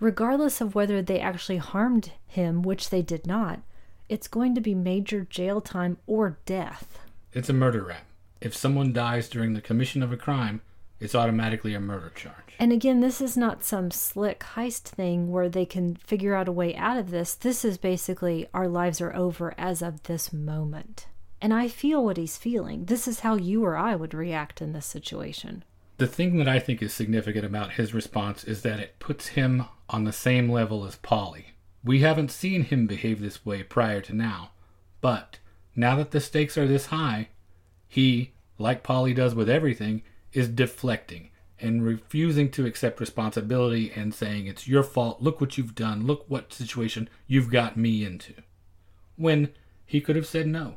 [0.00, 3.60] Regardless of whether they actually harmed him, which they did not,
[4.08, 7.00] it's going to be major jail time or death.
[7.34, 8.06] It's a murder rap.
[8.40, 10.62] If someone dies during the commission of a crime,
[11.00, 12.54] it's automatically a murder charge.
[12.58, 16.52] And again, this is not some slick heist thing where they can figure out a
[16.52, 17.34] way out of this.
[17.34, 21.06] This is basically our lives are over as of this moment.
[21.40, 22.86] And I feel what he's feeling.
[22.86, 25.64] This is how you or I would react in this situation.
[25.98, 29.64] The thing that I think is significant about his response is that it puts him
[29.88, 31.54] on the same level as Polly.
[31.84, 34.50] We haven't seen him behave this way prior to now,
[35.00, 35.38] but
[35.74, 37.28] now that the stakes are this high,
[37.86, 41.30] he, like Polly does with everything, is deflecting
[41.60, 45.22] and refusing to accept responsibility and saying, It's your fault.
[45.22, 46.06] Look what you've done.
[46.06, 48.34] Look what situation you've got me into.
[49.16, 49.50] When
[49.84, 50.76] he could have said no.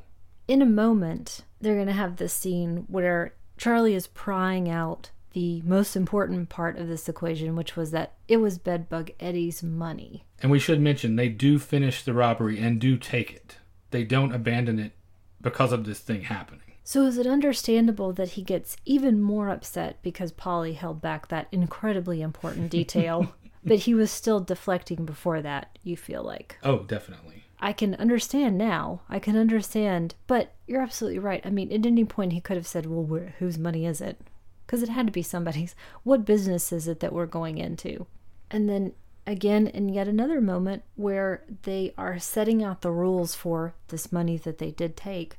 [0.52, 5.62] In a moment, they're going to have this scene where Charlie is prying out the
[5.62, 10.26] most important part of this equation, which was that it was Bedbug Eddie's money.
[10.42, 13.60] And we should mention they do finish the robbery and do take it.
[13.92, 14.92] They don't abandon it
[15.40, 16.74] because of this thing happening.
[16.84, 21.48] So is it understandable that he gets even more upset because Polly held back that
[21.54, 23.34] incredibly important detail,
[23.64, 26.58] but he was still deflecting before that, you feel like?
[26.62, 27.41] Oh, definitely.
[27.62, 29.02] I can understand now.
[29.08, 31.46] I can understand, but you're absolutely right.
[31.46, 34.20] I mean, at any point he could have said, "Well, where, whose money is it?"
[34.66, 35.76] Because it had to be somebody's.
[36.04, 38.08] What business is it that we're going into?
[38.50, 38.94] And then
[39.28, 44.38] again, in yet another moment where they are setting out the rules for this money
[44.38, 45.38] that they did take,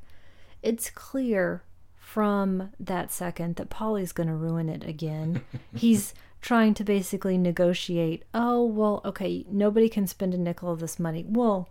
[0.63, 1.65] it's clear
[1.97, 5.43] from that second that Polly's going to ruin it again.
[5.75, 8.25] He's trying to basically negotiate.
[8.35, 11.25] Oh, well, okay, nobody can spend a nickel of this money.
[11.27, 11.69] Well,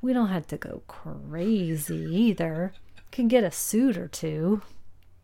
[0.00, 2.72] we don't have to go crazy either.
[3.10, 4.62] Can get a suit or two.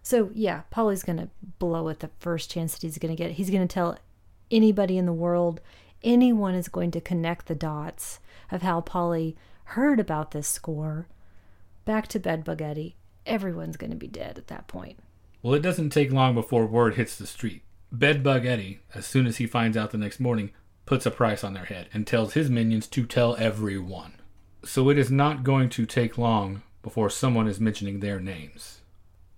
[0.03, 3.33] So, yeah, Polly's to blow it the first chance that he's to get.
[3.33, 3.99] He's to tell
[4.51, 5.61] anybody in the world,
[6.03, 8.21] anyone is going to connect the dots
[8.51, 11.09] of how Polly heard about this score.
[11.85, 12.97] Back to Bedbug Eddie.
[13.25, 14.99] Everyone's to be dead at that point.
[15.43, 17.63] Well, it doesn't take long before word hits the street.
[17.91, 20.51] Bedbug Eddie, as soon as he finds out the next morning,
[20.87, 24.15] puts a price on their head and tells his minions to tell everyone.
[24.67, 28.81] So it is not going to take long before someone is mentioning their names.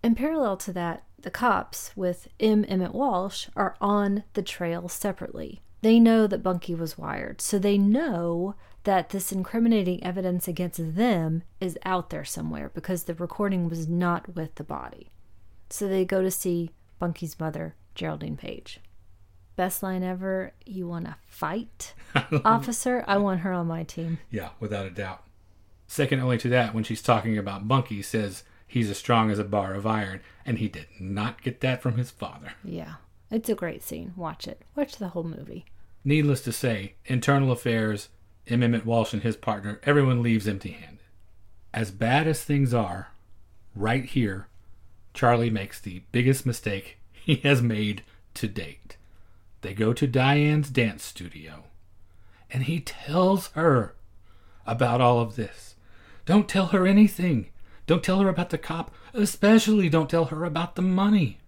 [0.03, 2.65] In parallel to that, the cops with M.
[2.67, 5.61] Emmet Walsh are on the trail separately.
[5.83, 8.55] They know that Bunky was wired, so they know
[8.85, 14.35] that this incriminating evidence against them is out there somewhere because the recording was not
[14.35, 15.11] with the body.
[15.69, 18.81] So they go to see Bunky's mother, Geraldine Page.
[19.59, 20.53] Best line ever.
[20.65, 21.93] You want to fight,
[22.45, 23.05] officer?
[23.09, 24.19] I want her on my team.
[24.31, 25.25] Yeah, without a doubt.
[25.89, 29.45] Second only to that, when she's talking about Bunky, says he's as strong as a
[29.45, 32.53] bar of iron, and he did not get that from his father.
[32.63, 32.95] Yeah,
[33.33, 34.13] it's a great scene.
[34.15, 34.63] Watch it.
[34.77, 35.65] Watch the whole movie.
[36.05, 38.11] Needless to say, internal affairs
[38.47, 38.63] M.
[38.63, 41.03] Emmet Walsh and his partner, everyone leaves empty handed.
[41.75, 43.09] As bad as things are,
[43.75, 44.47] right here,
[45.15, 48.05] Charlie makes the biggest mistake he has made
[48.35, 48.98] to date.
[49.61, 51.65] They go to Diane's dance studio,
[52.51, 53.95] and he tells her
[54.67, 55.75] about all of this.
[56.27, 57.51] Don't tell her anything.
[57.87, 58.95] Don't tell her about the cop.
[59.15, 61.39] Especially don't tell her about the money.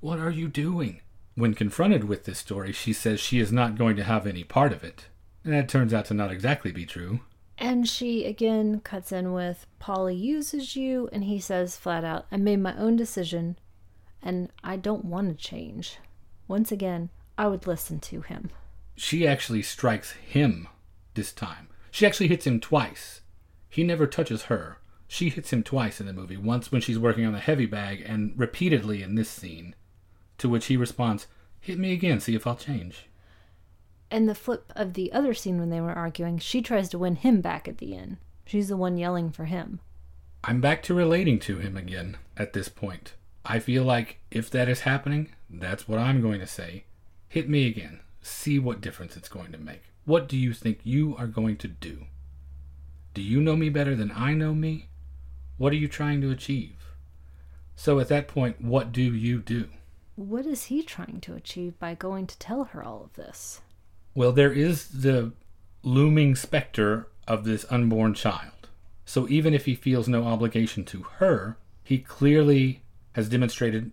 [0.00, 1.02] What are you doing?
[1.34, 4.72] When confronted with this story, she says she is not going to have any part
[4.72, 5.06] of it.
[5.44, 7.20] And that turns out to not exactly be true.
[7.58, 12.38] And she again cuts in with Polly uses you, and he says flat out, I
[12.38, 13.58] made my own decision,
[14.22, 15.98] and I don't want to change.
[16.48, 17.10] Once again,
[17.40, 18.50] I would listen to him.
[18.96, 20.68] She actually strikes him
[21.14, 21.68] this time.
[21.90, 23.22] She actually hits him twice.
[23.70, 24.76] He never touches her.
[25.08, 28.04] She hits him twice in the movie, once when she's working on the heavy bag,
[28.04, 29.74] and repeatedly in this scene.
[30.36, 31.28] To which he responds,
[31.58, 33.06] Hit me again, see if I'll change.
[34.10, 37.16] And the flip of the other scene when they were arguing, she tries to win
[37.16, 38.18] him back at the end.
[38.44, 39.80] She's the one yelling for him.
[40.44, 43.14] I'm back to relating to him again at this point.
[43.46, 46.84] I feel like if that is happening, that's what I'm going to say.
[47.30, 48.00] Hit me again.
[48.22, 49.84] See what difference it's going to make.
[50.04, 52.06] What do you think you are going to do?
[53.14, 54.88] Do you know me better than I know me?
[55.56, 56.92] What are you trying to achieve?
[57.76, 59.68] So at that point, what do you do?
[60.16, 63.60] What is he trying to achieve by going to tell her all of this?
[64.12, 65.32] Well, there is the
[65.84, 68.68] looming specter of this unborn child.
[69.04, 73.92] So even if he feels no obligation to her, he clearly has demonstrated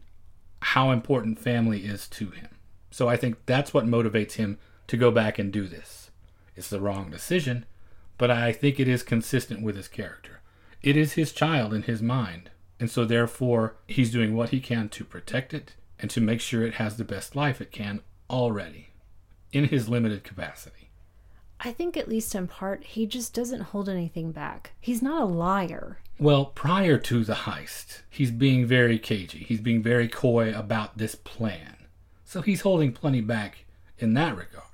[0.59, 2.49] how important family is to him.
[2.97, 6.09] So I think that's what motivates him to go back and do this.
[6.55, 7.67] It's the wrong decision,
[8.17, 10.41] but I think it is consistent with his character.
[10.81, 14.89] It is his child in his mind, and so therefore he's doing what he can
[14.89, 18.87] to protect it and to make sure it has the best life it can already
[19.51, 20.89] in his limited capacity.
[21.59, 24.71] I think, at least in part, he just doesn't hold anything back.
[24.81, 25.99] He's not a liar.
[26.17, 29.45] Well, prior to the heist, he's being very cagey.
[29.47, 31.76] He's being very coy about this plan.
[32.27, 33.63] So he's holding plenty back
[33.97, 34.65] in that regard.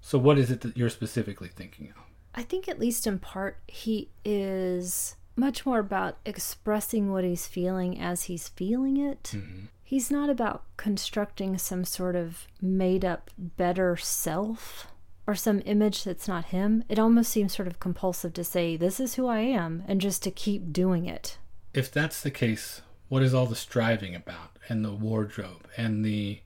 [0.00, 2.02] So, what is it that you're specifically thinking of?
[2.34, 8.00] I think, at least in part, he is much more about expressing what he's feeling
[8.00, 9.22] as he's feeling it.
[9.34, 9.66] Mm-hmm.
[9.84, 14.88] He's not about constructing some sort of made up better self
[15.28, 16.82] or some image that's not him.
[16.88, 20.24] It almost seems sort of compulsive to say, This is who I am, and just
[20.24, 21.38] to keep doing it.
[21.72, 26.40] If that's the case, what is all the striving about, and the wardrobe, and the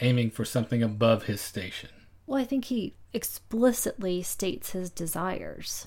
[0.00, 1.90] aiming for something above his station?
[2.26, 5.86] Well, I think he explicitly states his desires.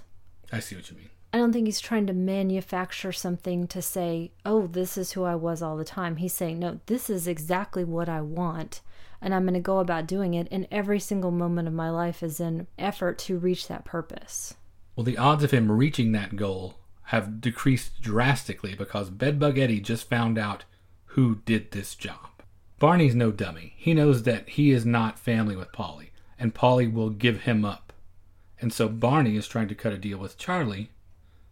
[0.52, 1.10] I see what you mean.
[1.32, 5.36] I don't think he's trying to manufacture something to say, oh, this is who I
[5.36, 6.16] was all the time.
[6.16, 8.82] He's saying, no, this is exactly what I want.
[9.22, 10.48] And I'm going to go about doing it.
[10.50, 14.56] And every single moment of my life is in effort to reach that purpose.
[14.96, 20.10] Well, the odds of him reaching that goal have decreased drastically because Bedbug Eddie just
[20.10, 20.64] found out
[21.14, 22.29] who did this job.
[22.80, 23.74] Barney's no dummy.
[23.76, 27.92] He knows that he is not family with Polly, and Polly will give him up.
[28.62, 30.90] And so Barney is trying to cut a deal with Charlie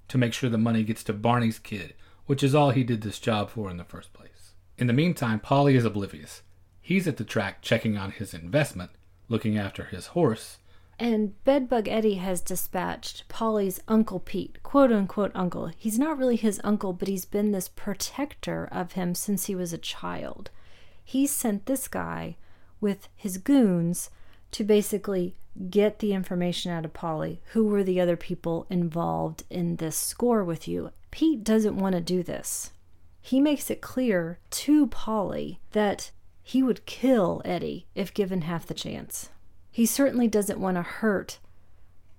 [0.08, 1.94] to make sure the money gets to Barney's kid,
[2.28, 4.54] which is all he did this job for in the first place.
[4.78, 6.44] In the meantime, Polly is oblivious.
[6.80, 8.92] He's at the track checking on his investment,
[9.28, 10.60] looking after his horse.
[11.00, 15.72] And Bedbug Eddie has dispatched Polly's Uncle Pete, quote unquote uncle.
[15.78, 19.74] He's not really his uncle, but he's been this protector of him since he was
[19.74, 20.50] a child.
[21.08, 22.36] He sent this guy
[22.82, 24.10] with his goons
[24.52, 25.38] to basically
[25.70, 27.40] get the information out of Polly.
[27.54, 30.92] Who were the other people involved in this score with you?
[31.10, 32.72] Pete doesn't want to do this.
[33.22, 36.12] He makes it clear to Polly that
[36.44, 39.30] he would kill Eddie if given half the chance.
[39.72, 41.40] He certainly doesn't want to hurt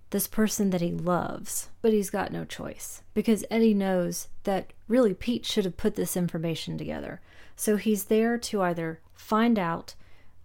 [0.09, 5.12] this person that he loves, but he's got no choice because Eddie knows that really
[5.12, 7.20] Pete should have put this information together.
[7.59, 9.95] So he's there to either find out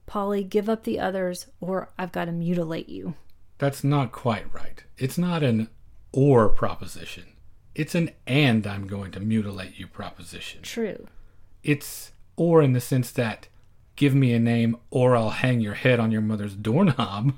[0.07, 3.13] Polly, give up the others, or I've got to mutilate you.
[3.59, 4.83] That's not quite right.
[4.97, 5.69] It's not an
[6.11, 7.25] or proposition.
[7.75, 10.63] It's an and I'm going to mutilate you proposition.
[10.63, 11.07] True.
[11.63, 13.47] It's or in the sense that
[13.95, 17.35] give me a name or I'll hang your head on your mother's doorknob.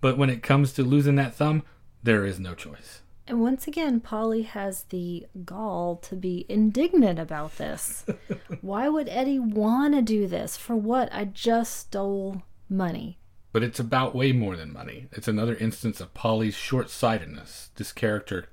[0.00, 1.62] But when it comes to losing that thumb,
[2.02, 3.02] there is no choice.
[3.30, 8.04] And once again, Polly has the gall to be indignant about this.
[8.60, 10.56] Why would Eddie want to do this?
[10.56, 11.08] For what?
[11.12, 13.20] I just stole money.
[13.52, 15.06] But it's about way more than money.
[15.12, 17.70] It's another instance of Polly's short sightedness.
[17.76, 18.48] This character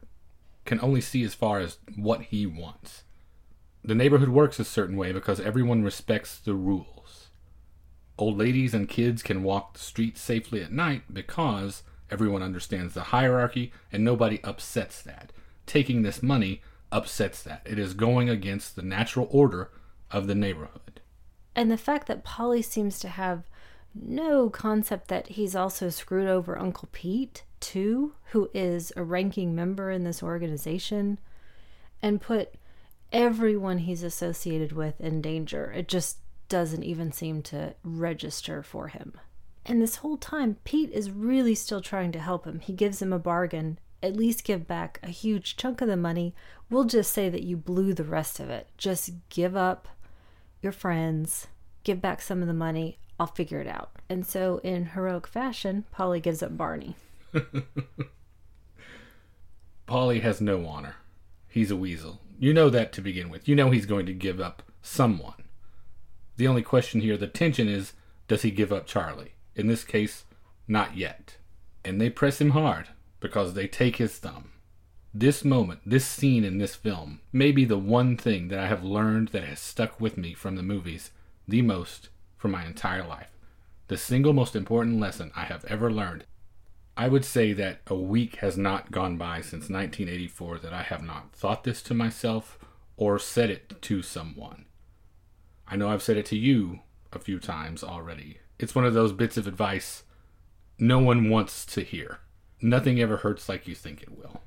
[0.63, 3.01] can only see as far as what he wants.
[3.83, 7.29] The neighborhood works a certain way because everyone respects the rules.
[8.19, 13.03] Old ladies and kids can walk the streets safely at night because Everyone understands the
[13.03, 15.31] hierarchy, and nobody upsets that.
[15.65, 17.61] Taking this money upsets that.
[17.65, 19.71] It is going against the natural order
[20.11, 21.01] of the neighborhood.
[21.55, 23.49] And the fact that Polly seems to have
[23.93, 29.89] no concept that he's also screwed over Uncle Pete, too, who is a ranking member
[29.89, 31.19] in this organization,
[32.01, 32.53] and put
[33.11, 35.71] everyone he's associated with in danger.
[35.71, 39.13] It just doesn't even seem to register for him.
[39.67, 42.61] And this whole time, Pete is really still trying to help him.
[42.61, 46.33] He gives him a bargain, at least give back a huge chunk of the money.
[46.69, 48.69] We'll just say that you blew the rest of it.
[48.77, 49.89] Just give up
[50.61, 51.47] your friends,
[51.83, 52.97] give back some of the money.
[53.19, 53.91] I'll figure it out.
[54.09, 56.95] And so, in heroic fashion, Polly gives up Barney.
[59.85, 60.95] Polly has no honor.
[61.49, 62.21] He's a weasel.
[62.39, 63.49] You know that to begin with.
[63.49, 65.33] You know he's going to give up someone.
[66.37, 67.93] The only question here, the tension is
[68.27, 69.33] does he give up Charlie?
[69.57, 70.23] In this case,
[70.67, 71.37] not yet.
[71.83, 72.89] And they press him hard
[73.19, 74.51] because they take his thumb.
[75.13, 78.83] This moment, this scene in this film, may be the one thing that I have
[78.83, 81.11] learned that has stuck with me from the movies
[81.47, 83.31] the most for my entire life.
[83.87, 86.25] The single most important lesson I have ever learned.
[86.95, 91.03] I would say that a week has not gone by since 1984 that I have
[91.03, 92.59] not thought this to myself
[92.95, 94.65] or said it to someone.
[95.67, 96.81] I know I've said it to you
[97.13, 100.03] a few times already, it's one of those bits of advice
[100.79, 102.19] no one wants to hear.
[102.61, 104.41] Nothing ever hurts like you think it will.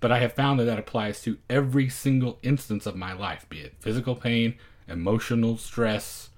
[0.00, 3.60] But I have found that that applies to every single instance of my life, be
[3.60, 4.56] it physical pain,
[4.88, 6.30] emotional stress.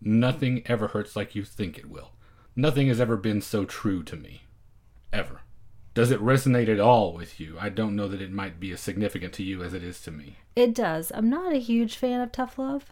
[0.00, 2.12] Nothing ever hurts like you think it will.
[2.56, 4.42] Nothing has ever been so true to me.
[5.12, 5.42] Ever.
[5.92, 7.56] Does it resonate at all with you?
[7.60, 10.10] I don't know that it might be as significant to you as it is to
[10.10, 10.36] me.
[10.54, 11.10] It does.
[11.14, 12.86] I'm not a huge fan of tough love,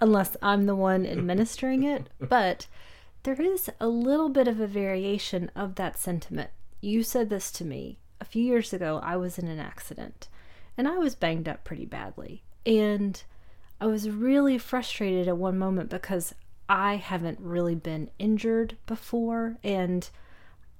[0.00, 2.66] unless I'm the one administering it, but
[3.24, 6.50] there is a little bit of a variation of that sentiment.
[6.80, 9.00] You said this to me a few years ago.
[9.02, 10.28] I was in an accident
[10.76, 12.42] and I was banged up pretty badly.
[12.66, 13.22] And
[13.80, 16.34] I was really frustrated at one moment because
[16.68, 19.56] I haven't really been injured before.
[19.64, 20.08] And,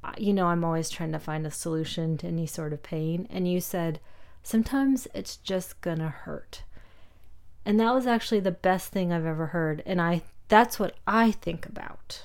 [0.03, 3.27] uh, you know, I'm always trying to find a solution to any sort of pain.
[3.31, 4.01] And you said,
[4.43, 6.63] sometimes it's just gonna hurt.
[7.65, 9.83] And that was actually the best thing I've ever heard.
[9.87, 12.25] And I that's what I think about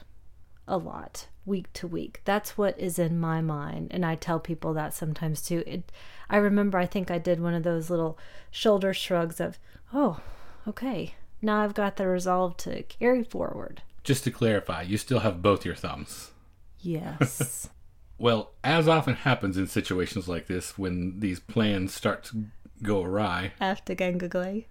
[0.70, 2.22] a lot week to week.
[2.24, 3.90] That's what is in my mind.
[3.92, 5.64] And I tell people that sometimes too.
[5.68, 5.92] It
[6.30, 8.18] I remember I think I did one of those little
[8.52, 9.60] shoulder shrugs of,
[9.94, 10.22] oh,
[10.68, 11.16] okay.
[11.42, 13.82] Now I've got the resolve to carry forward.
[14.04, 16.32] Just to clarify, you still have both your thumbs.
[16.80, 17.70] Yes.
[18.20, 22.48] Well, as often happens in situations like this, when these plans start to
[22.84, 24.66] go awry, After Gangaglay.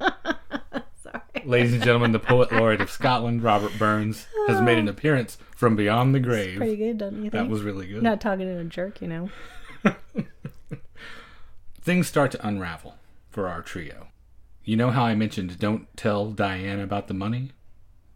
[1.44, 4.90] Ladies and gentlemen, the poet laureate of Scotland, Robert Burns, has made an oh.
[4.90, 6.56] appearance from beyond the grave.
[6.58, 7.32] Pretty good, don't you think?
[7.32, 8.02] That was really good.
[8.02, 9.30] Not talking to a jerk, you know.
[11.80, 12.96] Things start to unravel
[13.30, 14.08] for our trio.
[14.64, 17.50] You know how I mentioned don't tell Diane about the money?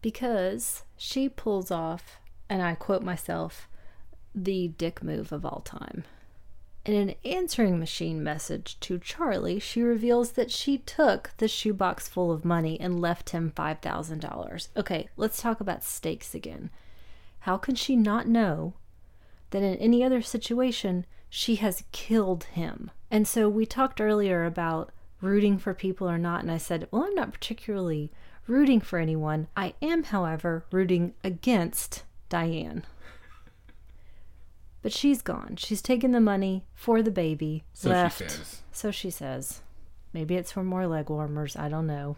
[0.01, 2.19] Because she pulls off,
[2.49, 3.69] and I quote myself,
[4.35, 6.05] the dick move of all time.
[6.89, 12.33] In an answering machine message to Charlie, she reveals that she took the shoebox full
[12.33, 14.69] of money and left him $5,000.
[14.75, 16.71] Okay, let's talk about stakes again.
[17.41, 18.73] How can she not know
[19.51, 22.91] that in any other situation she has killed him?
[23.11, 27.05] And so we talked earlier about rooting for people or not, and I said, well,
[27.05, 28.11] I'm not particularly
[28.47, 29.49] rooting for anyone.
[29.55, 32.87] I am, however, rooting against Diane.
[34.83, 35.57] But she's gone.
[35.57, 38.19] She's taken the money for the baby, So left.
[38.23, 38.63] she says.
[38.73, 39.61] So she says.
[40.13, 41.57] Maybe it's for more leg warmers.
[41.57, 42.17] I don't know.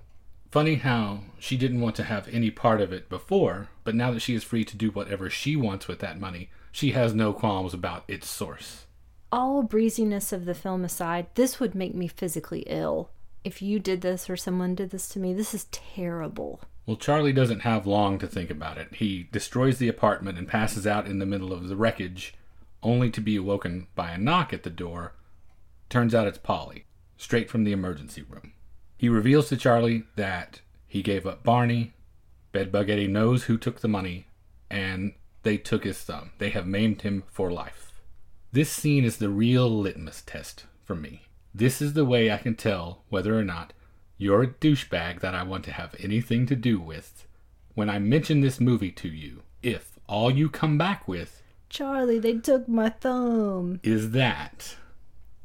[0.51, 4.21] Funny how she didn't want to have any part of it before, but now that
[4.21, 7.73] she is free to do whatever she wants with that money, she has no qualms
[7.73, 8.87] about its source.
[9.33, 13.11] All breeziness of the film aside, this would make me physically ill.
[13.45, 16.61] If you did this or someone did this to me, this is terrible.
[16.85, 18.97] Well, Charlie doesn't have long to think about it.
[18.97, 22.35] He destroys the apartment and passes out in the middle of the wreckage,
[22.83, 25.15] only to be awoken by a knock at the door.
[25.89, 26.85] Turns out it's Polly,
[27.17, 28.53] straight from the emergency room.
[28.97, 31.95] He reveals to Charlie that he gave up Barney,
[32.53, 34.27] Bedbug Eddie knows who took the money,
[34.69, 35.13] and
[35.43, 36.33] they took his thumb.
[36.39, 37.93] They have maimed him for life.
[38.53, 41.23] This scene is the real litmus test for me.
[41.55, 43.73] This is the way I can tell whether or not
[44.19, 47.27] you're a douchebag that I want to have anything to do with
[47.75, 49.43] when I mention this movie to you.
[49.63, 51.40] If all you come back with
[51.71, 53.81] Charlie, they took my thumb.
[53.83, 54.77] is that,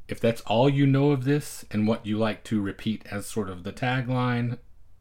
[0.07, 3.49] if that's all you know of this and what you like to repeat as sort
[3.49, 4.57] of the tagline,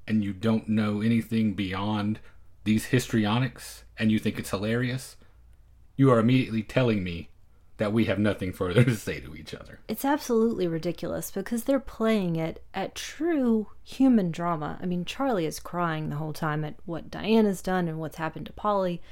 [0.07, 2.21] and you don't know anything beyond
[2.65, 5.17] these histrionics and you think it's hilarious,
[5.97, 7.31] you are immediately telling me
[7.77, 9.81] that we have nothing further to say to each other.
[9.89, 14.79] It's absolutely ridiculous because they're playing it at true human drama.
[14.81, 18.47] I mean, Charlie is crying the whole time at what Diana's done and what's happened
[18.47, 19.03] to Polly,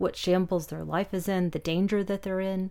[0.00, 2.70] what shambles their life is in, the danger that they're in.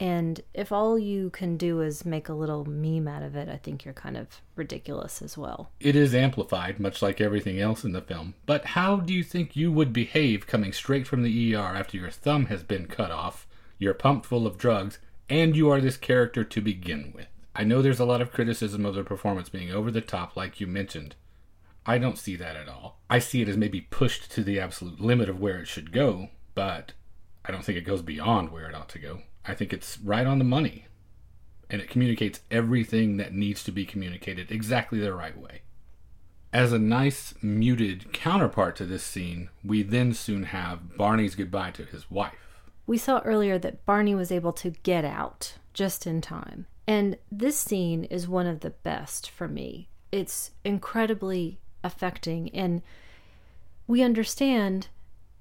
[0.00, 3.58] And if all you can do is make a little meme out of it, I
[3.58, 5.70] think you're kind of ridiculous as well.
[5.78, 8.32] It is amplified, much like everything else in the film.
[8.46, 12.10] But how do you think you would behave coming straight from the ER after your
[12.10, 13.46] thumb has been cut off,
[13.78, 14.98] you're pumped full of drugs,
[15.28, 17.28] and you are this character to begin with?
[17.54, 20.60] I know there's a lot of criticism of the performance being over the top, like
[20.60, 21.14] you mentioned.
[21.84, 23.00] I don't see that at all.
[23.10, 26.30] I see it as maybe pushed to the absolute limit of where it should go,
[26.54, 26.92] but
[27.44, 29.20] I don't think it goes beyond where it ought to go.
[29.44, 30.86] I think it's right on the money.
[31.70, 35.62] And it communicates everything that needs to be communicated exactly the right way.
[36.52, 41.84] As a nice, muted counterpart to this scene, we then soon have Barney's goodbye to
[41.84, 42.60] his wife.
[42.86, 46.66] We saw earlier that Barney was able to get out just in time.
[46.86, 49.88] And this scene is one of the best for me.
[50.12, 52.82] It's incredibly affecting, and
[53.86, 54.88] we understand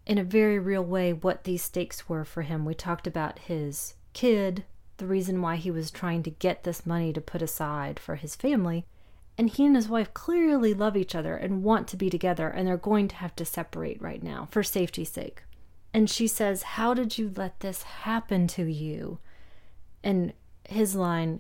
[0.06, 2.66] in a very real way what these stakes were for him.
[2.66, 4.66] We talked about his kid,
[4.98, 8.36] the reason why he was trying to get this money to put aside for his
[8.36, 8.86] family.
[9.38, 12.68] And he and his wife clearly love each other and want to be together, and
[12.68, 15.42] they're going to have to separate right now for safety's sake.
[15.94, 19.20] And she says, How did you let this happen to you?
[20.04, 20.34] And
[20.68, 21.40] his line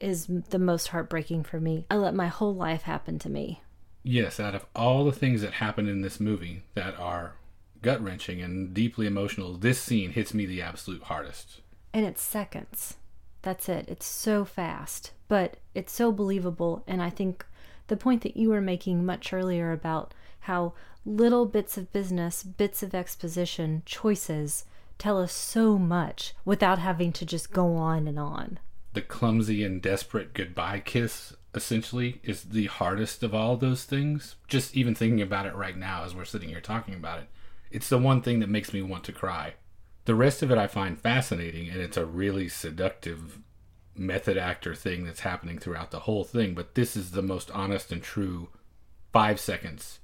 [0.00, 1.86] is the most heartbreaking for me.
[1.90, 3.62] I let my whole life happen to me.
[4.02, 7.34] Yes, out of all the things that happen in this movie that are
[7.82, 11.60] gut wrenching and deeply emotional, this scene hits me the absolute hardest.
[11.92, 12.94] And it's seconds.
[13.42, 13.86] That's it.
[13.88, 16.82] It's so fast, but it's so believable.
[16.86, 17.46] And I think
[17.86, 20.74] the point that you were making much earlier about how
[21.04, 24.64] little bits of business, bits of exposition, choices
[24.98, 28.58] tell us so much without having to just go on and on.
[28.94, 34.36] The clumsy and desperate goodbye kiss essentially is the hardest of all those things.
[34.48, 37.28] Just even thinking about it right now as we're sitting here talking about it,
[37.70, 39.54] it's the one thing that makes me want to cry.
[40.04, 43.40] The rest of it I find fascinating, and it's a really seductive
[43.94, 46.54] method actor thing that's happening throughout the whole thing.
[46.54, 48.50] But this is the most honest and true
[49.12, 50.00] five seconds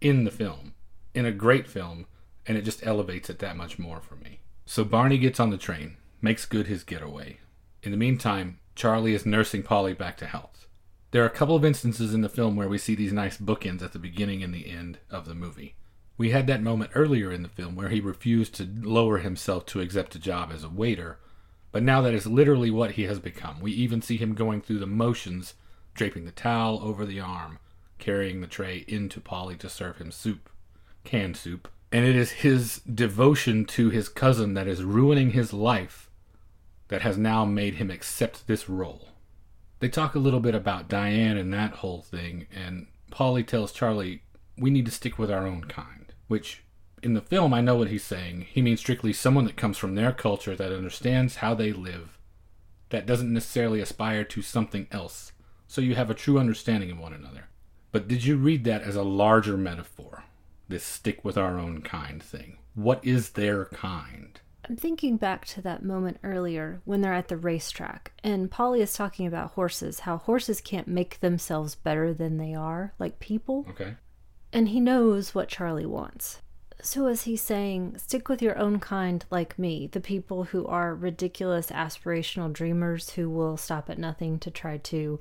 [0.00, 0.74] in the film,
[1.14, 2.06] in a great film,
[2.46, 4.40] and it just elevates it that much more for me.
[4.64, 7.38] So Barney gets on the train, makes good his getaway.
[7.82, 10.66] In the meantime, Charlie is nursing Polly back to health.
[11.12, 13.80] There are a couple of instances in the film where we see these nice bookends
[13.82, 15.76] at the beginning and the end of the movie.
[16.18, 19.80] We had that moment earlier in the film where he refused to lower himself to
[19.80, 21.18] accept a job as a waiter,
[21.72, 23.60] but now that is literally what he has become.
[23.60, 25.54] We even see him going through the motions,
[25.94, 27.58] draping the towel over the arm,
[27.98, 30.48] carrying the tray into Polly to serve him soup,
[31.04, 31.68] canned soup.
[31.92, 36.10] And it is his devotion to his cousin that is ruining his life
[36.88, 39.08] that has now made him accept this role.
[39.80, 44.22] They talk a little bit about Diane and that whole thing, and Polly tells Charlie,
[44.56, 46.62] we need to stick with our own kind, which
[47.02, 48.46] in the film, I know what he's saying.
[48.50, 52.18] He means strictly someone that comes from their culture that understands how they live,
[52.90, 55.32] that doesn't necessarily aspire to something else,
[55.68, 57.48] so you have a true understanding of one another.
[57.92, 60.24] But did you read that as a larger metaphor?
[60.68, 62.58] This stick with our own kind thing.
[62.74, 64.40] What is their kind?
[64.68, 68.92] I'm thinking back to that moment earlier when they're at the racetrack, and Polly is
[68.92, 73.64] talking about horses, how horses can't make themselves better than they are, like people.
[73.70, 73.94] Okay.
[74.56, 76.40] And he knows what Charlie wants.
[76.80, 80.94] So is he saying, stick with your own kind like me, the people who are
[80.94, 85.20] ridiculous aspirational dreamers who will stop at nothing to try to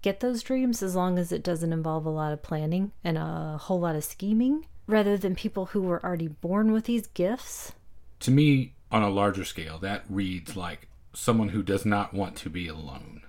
[0.00, 3.58] get those dreams as long as it doesn't involve a lot of planning and a
[3.60, 7.72] whole lot of scheming, rather than people who were already born with these gifts?
[8.20, 12.48] To me, on a larger scale, that reads like someone who does not want to
[12.48, 13.20] be alone.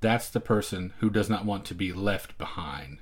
[0.00, 2.98] That's the person who does not want to be left behind.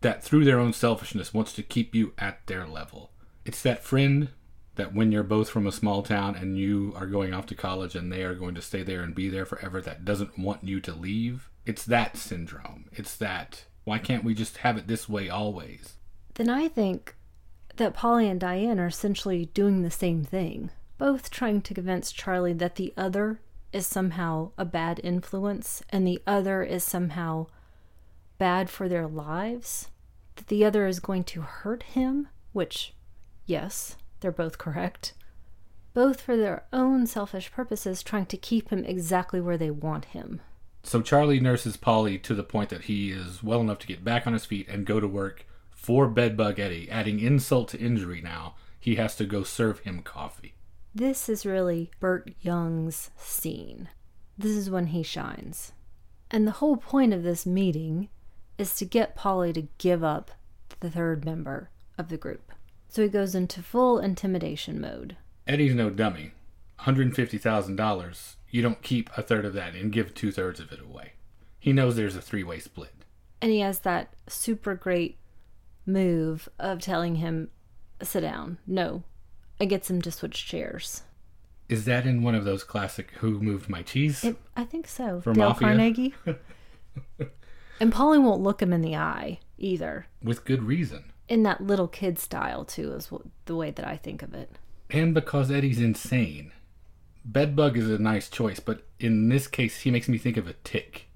[0.00, 3.10] That through their own selfishness wants to keep you at their level.
[3.44, 4.28] It's that friend
[4.76, 7.96] that when you're both from a small town and you are going off to college
[7.96, 10.80] and they are going to stay there and be there forever that doesn't want you
[10.80, 11.50] to leave.
[11.66, 12.84] It's that syndrome.
[12.92, 15.94] It's that why can't we just have it this way always?
[16.34, 17.16] Then I think
[17.76, 22.52] that Polly and Diane are essentially doing the same thing, both trying to convince Charlie
[22.52, 23.40] that the other
[23.72, 27.46] is somehow a bad influence and the other is somehow
[28.38, 29.88] bad for their lives,
[30.36, 32.94] that the other is going to hurt him, which
[33.48, 35.14] Yes, they're both correct.
[35.94, 40.42] Both for their own selfish purposes, trying to keep him exactly where they want him.
[40.82, 44.26] So Charlie nurses Polly to the point that he is well enough to get back
[44.26, 48.54] on his feet and go to work for Bedbug Eddie, adding insult to injury now.
[48.78, 50.54] He has to go serve him coffee.
[50.94, 53.88] This is really Burt Young's scene.
[54.36, 55.72] This is when he shines.
[56.30, 58.10] And the whole point of this meeting
[58.58, 60.32] is to get Polly to give up
[60.80, 62.52] the third member of the group.
[62.88, 65.16] So he goes into full intimidation mode.
[65.46, 66.32] Eddie's no dummy.
[66.80, 71.12] $150,000, you don't keep a third of that and give two thirds of it away.
[71.58, 72.92] He knows there's a three way split.
[73.42, 75.18] And he has that super great
[75.86, 77.50] move of telling him,
[78.02, 78.58] sit down.
[78.66, 79.02] No.
[79.58, 81.02] It gets him to switch chairs.
[81.68, 84.24] Is that in one of those classic Who Moved My Cheese?
[84.24, 85.20] It, I think so.
[85.20, 85.68] From Dale Mafia?
[85.68, 86.14] Carnegie.
[87.80, 90.06] and Polly won't look him in the eye either.
[90.22, 91.12] With good reason.
[91.28, 94.58] In that little kid style, too, is what, the way that I think of it.
[94.90, 96.52] And because Eddie's insane.
[97.24, 100.54] Bedbug is a nice choice, but in this case, he makes me think of a
[100.64, 101.10] tick.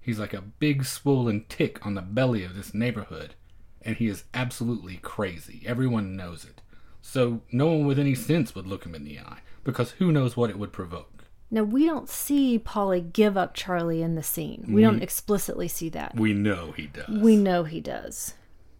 [0.00, 3.34] He's like a big swollen tick on the belly of this neighborhood,
[3.82, 5.62] and he is absolutely crazy.
[5.66, 6.62] Everyone knows it.
[7.02, 10.34] So no one with any sense would look him in the eye, because who knows
[10.34, 11.17] what it would provoke.
[11.50, 14.66] Now, we don't see Polly give up Charlie in the scene.
[14.68, 15.02] We don't mm-hmm.
[15.02, 16.14] explicitly see that.
[16.14, 17.08] We know he does.
[17.08, 18.34] We know he does.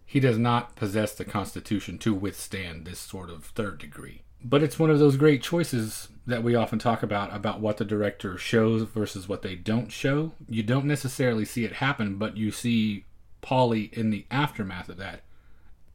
[0.05, 4.23] he does not possess the constitution to withstand this sort of third degree.
[4.43, 7.85] But it's one of those great choices that we often talk about about what the
[7.85, 10.31] director shows versus what they don't show.
[10.47, 13.05] You don't necessarily see it happen, but you see
[13.41, 15.21] Polly in the aftermath of that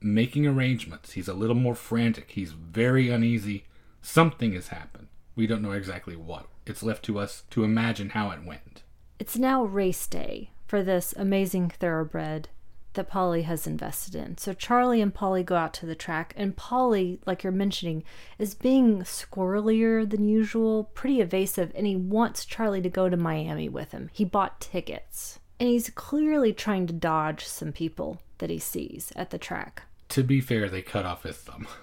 [0.01, 1.13] making arrangements.
[1.13, 2.33] He's a little more frantic.
[2.33, 3.65] He's very uneasy.
[4.03, 5.09] Something has happened.
[5.37, 6.47] We don't know exactly what.
[6.67, 8.83] It's left to us to imagine how it went.
[9.19, 12.49] It's now race day for this amazing thoroughbred
[12.95, 14.39] that Polly has invested in.
[14.39, 18.05] So Charlie and Polly go out to the track, and Polly, like you're mentioning,
[18.39, 23.69] is being squirrelier than usual, pretty evasive, and he wants Charlie to go to Miami
[23.69, 24.11] with him.
[24.13, 25.41] He bought tickets.
[25.61, 29.83] And he's clearly trying to dodge some people that he sees at the track.
[30.11, 31.67] To be fair, they cut off his thumb.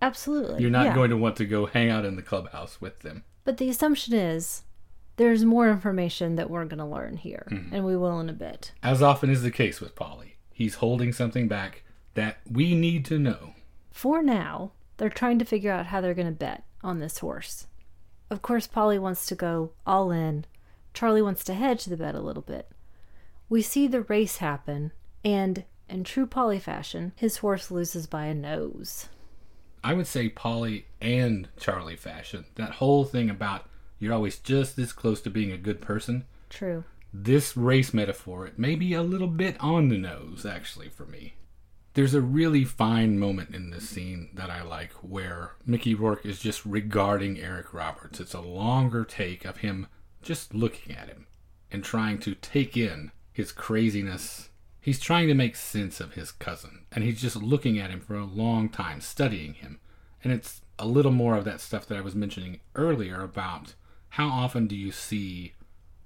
[0.00, 0.62] Absolutely.
[0.62, 0.94] You're not yeah.
[0.94, 3.24] going to want to go hang out in the clubhouse with them.
[3.44, 4.62] But the assumption is
[5.16, 7.74] there's more information that we're going to learn here, mm-hmm.
[7.74, 8.72] and we will in a bit.
[8.82, 11.82] As often is the case with Paulie, he's holding something back
[12.14, 13.54] that we need to know.
[13.90, 17.66] For now, they're trying to figure out how they're going to bet on this horse.
[18.30, 20.44] Of course, Paulie wants to go all in.
[20.94, 22.70] Charlie wants to hedge the bet a little bit.
[23.48, 24.92] We see the race happen,
[25.24, 29.08] and in true Paulie fashion, his horse loses by a nose.
[29.82, 32.46] I would say Paulie and Charlie fashion.
[32.56, 33.66] That whole thing about
[33.98, 36.24] you're always just this close to being a good person.
[36.50, 36.84] True.
[37.12, 41.34] This race metaphor, it may be a little bit on the nose, actually, for me.
[41.94, 46.38] There's a really fine moment in this scene that I like where Mickey Rourke is
[46.38, 48.20] just regarding Eric Roberts.
[48.20, 49.88] It's a longer take of him
[50.22, 51.26] just looking at him
[51.72, 54.47] and trying to take in his craziness.
[54.88, 58.14] He's trying to make sense of his cousin, and he's just looking at him for
[58.14, 59.80] a long time, studying him.
[60.24, 63.74] And it's a little more of that stuff that I was mentioning earlier about
[64.08, 65.52] how often do you see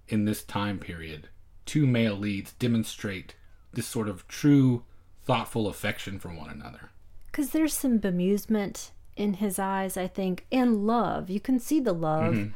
[0.08, 1.28] in this time period
[1.64, 3.36] two male leads demonstrate
[3.72, 4.82] this sort of true,
[5.22, 6.90] thoughtful affection for one another.
[7.26, 11.30] Because there's some bemusement in his eyes, I think, and love.
[11.30, 12.34] You can see the love.
[12.34, 12.48] Mm-hmm.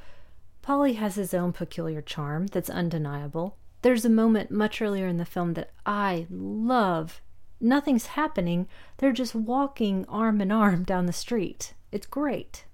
[0.61, 3.59] Paulie has his own peculiar charm that's undeniable.
[3.87, 7.21] There's a moment much earlier in the film that I love.
[7.61, 8.67] Nothing's happening.
[8.97, 11.73] They're just walking arm in arm down the street.
[11.93, 12.65] It's great.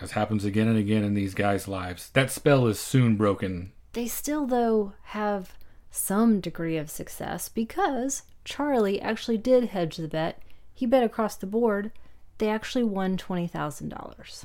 [0.00, 3.70] As happens again and again in these guys' lives, that spell is soon broken.
[3.92, 5.56] They still, though, have
[5.92, 10.42] some degree of success because Charlie actually did hedge the bet.
[10.74, 11.92] He bet across the board.
[12.38, 14.44] They actually won $20,000.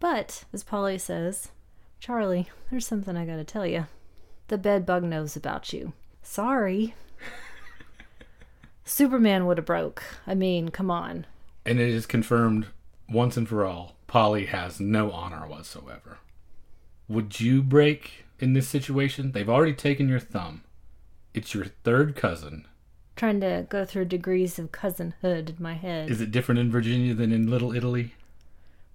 [0.00, 1.52] But, as Paulie says,
[2.00, 3.86] Charlie, there's something I gotta tell you.
[4.48, 5.92] The Bedbug knows about you.
[6.22, 6.94] Sorry.
[8.84, 10.02] Superman would have broke.
[10.26, 11.26] I mean, come on.
[11.64, 12.66] And it is confirmed
[13.08, 16.18] once and for all Paulie has no honor whatsoever.
[17.08, 19.32] Would you break in this situation?
[19.32, 20.62] They've already taken your thumb.
[21.34, 22.66] It's your third cousin.
[23.16, 26.10] Trying to go through degrees of cousinhood in my head.
[26.10, 28.14] Is it different in Virginia than in Little Italy?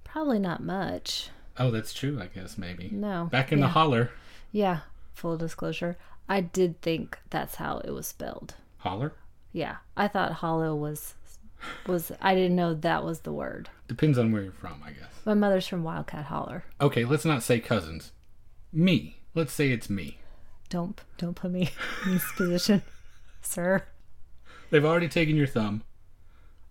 [0.03, 1.29] Probably not much.
[1.57, 2.89] Oh, that's true, I guess, maybe.
[2.91, 3.27] No.
[3.31, 3.65] Back in Yeah.
[3.65, 4.11] the holler.
[4.51, 4.79] Yeah,
[5.21, 5.97] full disclosure.
[6.27, 8.55] I did think that's how it was spelled.
[8.79, 9.13] Holler?
[9.53, 11.13] Yeah, I thought hollow was
[11.85, 13.69] was I didn't know that was the word.
[13.87, 15.11] Depends on where you're from, I guess.
[15.23, 16.63] My mother's from Wildcat Holler.
[16.79, 18.11] Okay, let's not say cousins.
[18.73, 19.17] Me.
[19.35, 20.17] Let's say it's me.
[20.69, 21.69] Don't don't put me
[22.05, 22.81] in this position,
[23.41, 23.83] sir.
[24.71, 25.83] They've already taken your thumb.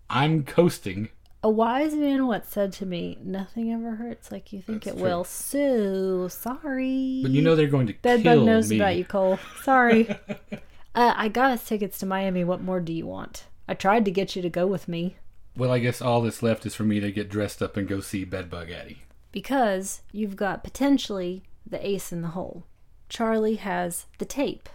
[0.09, 1.09] I'm coasting.
[1.43, 4.99] A wise man once said to me, "Nothing ever hurts like you think That's it
[4.99, 5.09] true.
[5.09, 7.19] will." So sorry.
[7.23, 8.77] But you know they're going to Bedbug kill knows me.
[8.77, 9.39] about you, Cole.
[9.63, 10.07] Sorry.
[10.95, 12.43] uh, I got us tickets to Miami.
[12.43, 13.45] What more do you want?
[13.67, 15.15] I tried to get you to go with me.
[15.57, 17.99] Well, I guess all that's left is for me to get dressed up and go
[18.01, 19.01] see Bedbug Eddie.
[19.31, 22.65] because you've got potentially the ace in the hole.
[23.09, 24.69] Charlie has the tape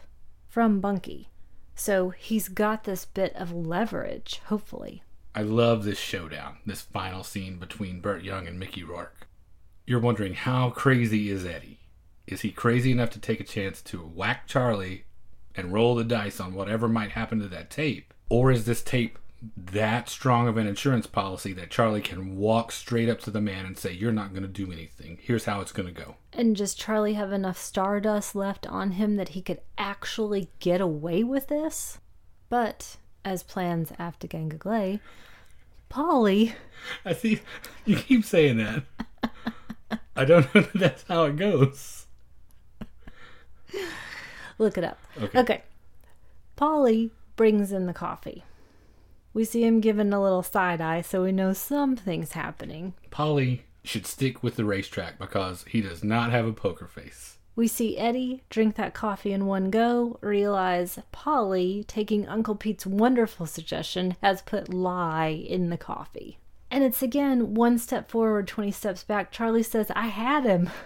[0.48, 1.28] from Bunky.
[1.74, 5.02] So he's got this bit of leverage, hopefully.
[5.36, 9.28] I love this showdown, this final scene between Burt Young and Mickey Rourke.
[9.84, 11.78] You're wondering how crazy is Eddie?
[12.26, 15.04] Is he crazy enough to take a chance to whack Charlie
[15.54, 18.14] and roll the dice on whatever might happen to that tape?
[18.30, 19.18] Or is this tape
[19.56, 23.66] that strong of an insurance policy that Charlie can walk straight up to the man
[23.66, 25.18] and say, You're not going to do anything.
[25.20, 26.16] Here's how it's going to go?
[26.32, 31.22] And does Charlie have enough stardust left on him that he could actually get away
[31.22, 31.98] with this?
[32.48, 35.00] But, as plans after Gangaglay,
[35.90, 36.54] Paulie
[37.04, 37.40] I see
[37.84, 38.84] you keep saying that.
[40.16, 42.06] I don't know that that's how it goes.
[44.58, 44.98] Look it up.
[45.20, 45.38] Okay.
[45.40, 45.62] Okay.
[46.56, 48.44] Paulie brings in the coffee.
[49.34, 52.94] We see him giving a little side eye, so we know something's happening.
[53.10, 57.35] Paulie should stick with the racetrack because he does not have a poker face.
[57.56, 63.46] We see Eddie drink that coffee in one go, realize Paulie, taking Uncle Pete's wonderful
[63.46, 66.38] suggestion, has put lye in the coffee.
[66.70, 69.32] And it's again one step forward, 20 steps back.
[69.32, 70.70] Charlie says, I had him.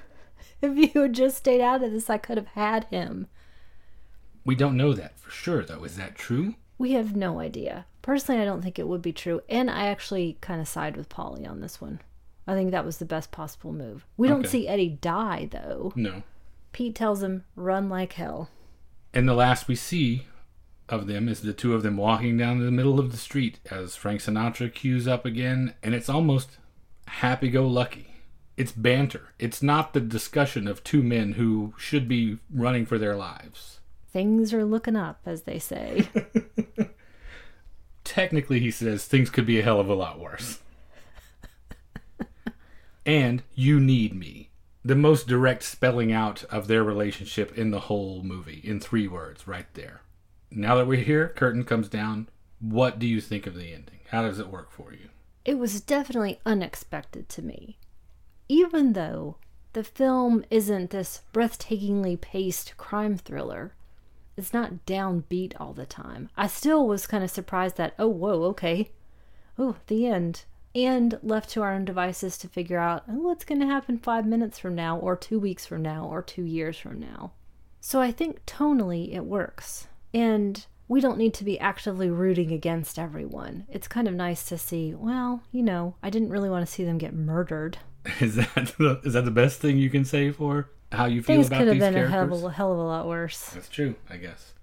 [0.62, 3.28] If you had just stayed out of this, I could have had him.
[4.44, 5.84] We don't know that for sure, though.
[5.84, 6.54] Is that true?
[6.76, 7.86] We have no idea.
[8.02, 9.40] Personally, I don't think it would be true.
[9.48, 12.02] And I actually kind of side with Paulie on this one.
[12.46, 14.04] I think that was the best possible move.
[14.18, 15.94] We don't see Eddie die, though.
[15.96, 16.22] No.
[16.72, 18.50] Pete tells him, run like hell.
[19.12, 20.26] And the last we see
[20.88, 23.96] of them is the two of them walking down the middle of the street as
[23.96, 26.58] Frank Sinatra cues up again, and it's almost
[27.06, 28.14] happy go lucky.
[28.56, 29.32] It's banter.
[29.38, 33.80] It's not the discussion of two men who should be running for their lives.
[34.12, 36.08] Things are looking up, as they say.
[38.04, 40.58] Technically, he says things could be a hell of a lot worse.
[43.06, 44.49] and you need me.
[44.84, 49.46] The most direct spelling out of their relationship in the whole movie in three words,
[49.46, 50.02] right there.
[50.50, 52.28] Now that we're here, curtain comes down.
[52.60, 54.00] What do you think of the ending?
[54.08, 55.10] How does it work for you?
[55.44, 57.78] it was definitely unexpected to me.
[58.48, 59.36] Even though
[59.72, 63.74] the film isn't this breathtakingly paced crime thriller,
[64.36, 66.28] it's not downbeat all the time.
[66.36, 68.90] I still was kind of surprised that, oh, whoa, okay.
[69.58, 70.44] Oh, the end.
[70.74, 74.24] And left to our own devices to figure out oh, what's going to happen five
[74.24, 77.32] minutes from now, or two weeks from now, or two years from now.
[77.80, 79.88] So I think tonally it works.
[80.14, 83.66] And we don't need to be actively rooting against everyone.
[83.68, 86.84] It's kind of nice to see, well, you know, I didn't really want to see
[86.84, 87.78] them get murdered.
[88.20, 91.36] Is that the, is that the best thing you can say for how you feel
[91.36, 92.12] Things about could have these been a characters?
[92.14, 93.50] hell, of a hell of a lot worse.
[93.50, 94.54] That's true, I guess.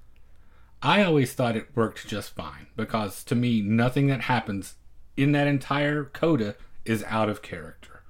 [0.82, 4.76] I always thought it worked just fine because to me, nothing that happens
[5.18, 6.56] in that entire coda
[6.86, 8.04] is out of character.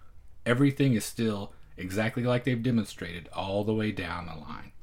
[0.45, 4.74] Everything is still exactly like they've demonstrated all the way down the line.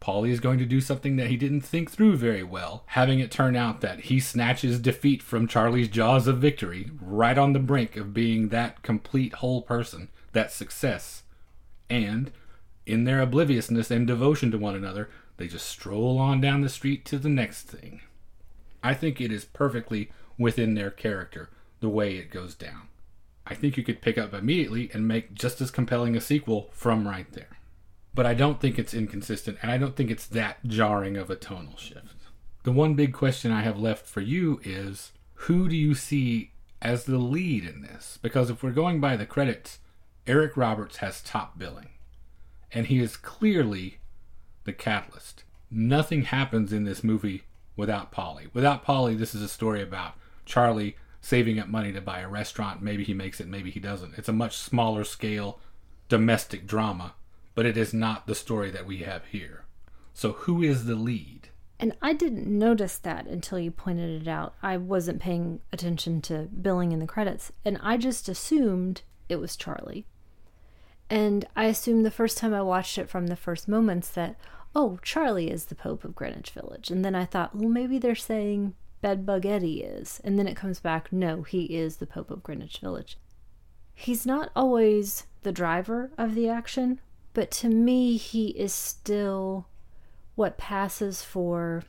[0.00, 3.30] Paulie is going to do something that he didn't think through very well, having it
[3.30, 7.96] turn out that he snatches defeat from Charlie's jaws of victory right on the brink
[7.96, 11.22] of being that complete whole person, that success.
[11.90, 12.30] And
[12.84, 15.08] in their obliviousness and devotion to one another,
[15.38, 18.00] they just stroll on down the street to the next thing.
[18.82, 21.50] I think it is perfectly within their character
[21.80, 22.88] the way it goes down.
[23.46, 27.06] I think you could pick up immediately and make just as compelling a sequel from
[27.06, 27.58] right there.
[28.14, 31.36] But I don't think it's inconsistent, and I don't think it's that jarring of a
[31.36, 32.14] tonal shift.
[32.64, 36.50] The one big question I have left for you is who do you see
[36.82, 38.18] as the lead in this?
[38.20, 39.78] Because if we're going by the credits,
[40.26, 41.90] Eric Roberts has top billing
[42.72, 43.98] and he is clearly
[44.64, 45.44] the catalyst.
[45.70, 47.44] Nothing happens in this movie
[47.76, 48.52] without Paulie.
[48.52, 50.14] Without Paulie, this is a story about
[50.44, 50.96] Charlie
[51.26, 52.80] saving up money to buy a restaurant.
[52.80, 54.16] Maybe he makes it, maybe he doesn't.
[54.16, 55.58] It's a much smaller scale
[56.08, 57.14] domestic drama,
[57.56, 59.64] but it is not the story that we have here.
[60.14, 61.48] So, who is the lead?
[61.80, 64.54] And I didn't notice that until you pointed it out.
[64.62, 69.56] I wasn't paying attention to billing in the credits, and I just assumed it was
[69.56, 70.06] Charlie.
[71.10, 74.36] And I assumed the first time I watched it from the first moments that,
[74.76, 76.88] oh, Charlie is the Pope of Greenwich Village.
[76.88, 80.20] And then I thought, well, maybe they're saying Bedbug Eddie is.
[80.24, 83.18] And then it comes back, no, he is the Pope of Greenwich Village.
[83.94, 87.00] He's not always the driver of the action,
[87.32, 89.66] but to me, he is still
[90.34, 91.84] what passes for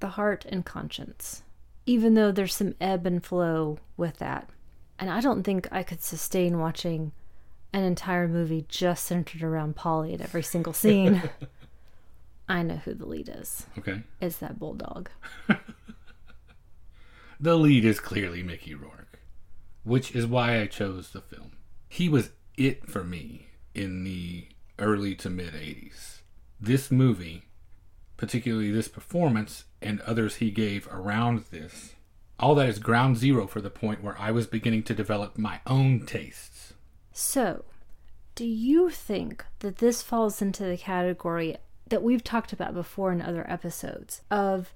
[0.00, 1.42] the heart and conscience,
[1.86, 4.50] even though there's some ebb and flow with that.
[4.98, 7.12] And I don't think I could sustain watching
[7.72, 11.22] an entire movie just centered around Paulie at every single scene.
[12.48, 13.66] I know who the lead is.
[13.78, 14.02] Okay.
[14.20, 15.10] It's that bulldog.
[17.38, 19.20] The lead is clearly Mickey Rourke,
[19.84, 21.52] which is why I chose the film.
[21.88, 24.48] He was it for me in the
[24.78, 26.20] early to mid 80s.
[26.58, 27.44] This movie,
[28.16, 31.94] particularly this performance and others he gave around this,
[32.38, 35.60] all that is ground zero for the point where I was beginning to develop my
[35.66, 36.74] own tastes.
[37.12, 37.64] So,
[38.34, 41.56] do you think that this falls into the category
[41.88, 44.72] that we've talked about before in other episodes of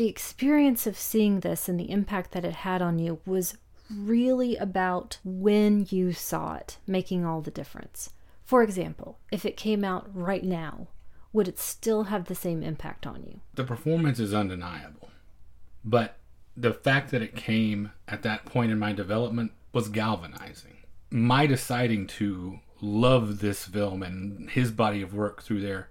[0.00, 3.58] the experience of seeing this and the impact that it had on you was
[3.94, 8.08] really about when you saw it making all the difference?
[8.42, 10.86] For example, if it came out right now,
[11.34, 13.40] would it still have the same impact on you?
[13.56, 15.10] The performance is undeniable,
[15.84, 16.16] but
[16.56, 20.78] the fact that it came at that point in my development was galvanizing.
[21.10, 25.90] My deciding to love this film and his body of work through there,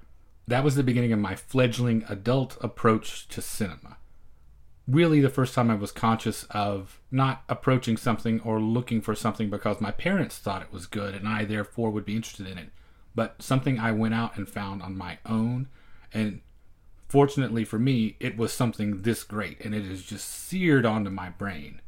[0.49, 3.97] that was the beginning of my fledgling adult approach to cinema.
[4.87, 9.51] Really, the first time I was conscious of not approaching something or looking for something
[9.51, 12.69] because my parents thought it was good and I therefore would be interested in it,
[13.13, 15.67] but something I went out and found on my own.
[16.11, 16.41] And
[17.07, 21.29] fortunately for me, it was something this great and it is just seared onto my
[21.29, 21.81] brain.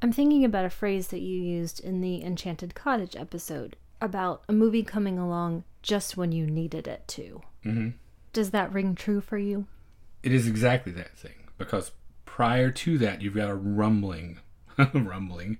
[0.00, 4.52] I'm thinking about a phrase that you used in the Enchanted Cottage episode about a
[4.52, 7.42] movie coming along just when you needed it to.
[7.64, 7.88] hmm
[8.34, 9.68] Does that ring true for you?
[10.24, 11.92] It is exactly that thing because
[12.26, 14.40] prior to that, you've got a rumbling,
[14.92, 15.58] rumbling.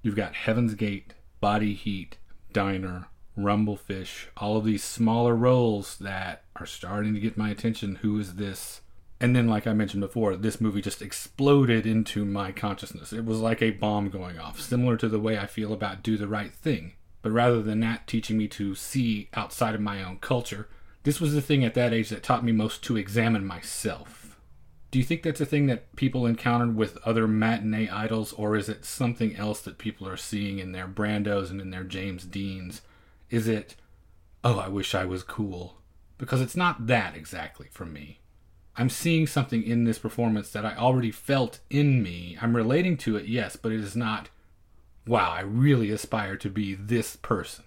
[0.00, 2.16] You've got Heaven's Gate, Body Heat,
[2.54, 7.96] Diner, Rumble Fish, all of these smaller roles that are starting to get my attention.
[7.96, 8.80] Who is this?
[9.20, 13.12] And then, like I mentioned before, this movie just exploded into my consciousness.
[13.12, 16.16] It was like a bomb going off, similar to the way I feel about Do
[16.16, 16.94] the Right Thing.
[17.20, 20.70] But rather than that teaching me to see outside of my own culture,
[21.06, 24.36] this was the thing at that age that taught me most to examine myself.
[24.90, 28.68] Do you think that's a thing that people encountered with other matinee idols, or is
[28.68, 32.82] it something else that people are seeing in their Brandos and in their James Deans?
[33.30, 33.76] Is it,
[34.42, 35.76] oh, I wish I was cool?
[36.18, 38.18] Because it's not that exactly for me.
[38.76, 42.36] I'm seeing something in this performance that I already felt in me.
[42.42, 44.28] I'm relating to it, yes, but it is not,
[45.06, 47.65] wow, I really aspire to be this person.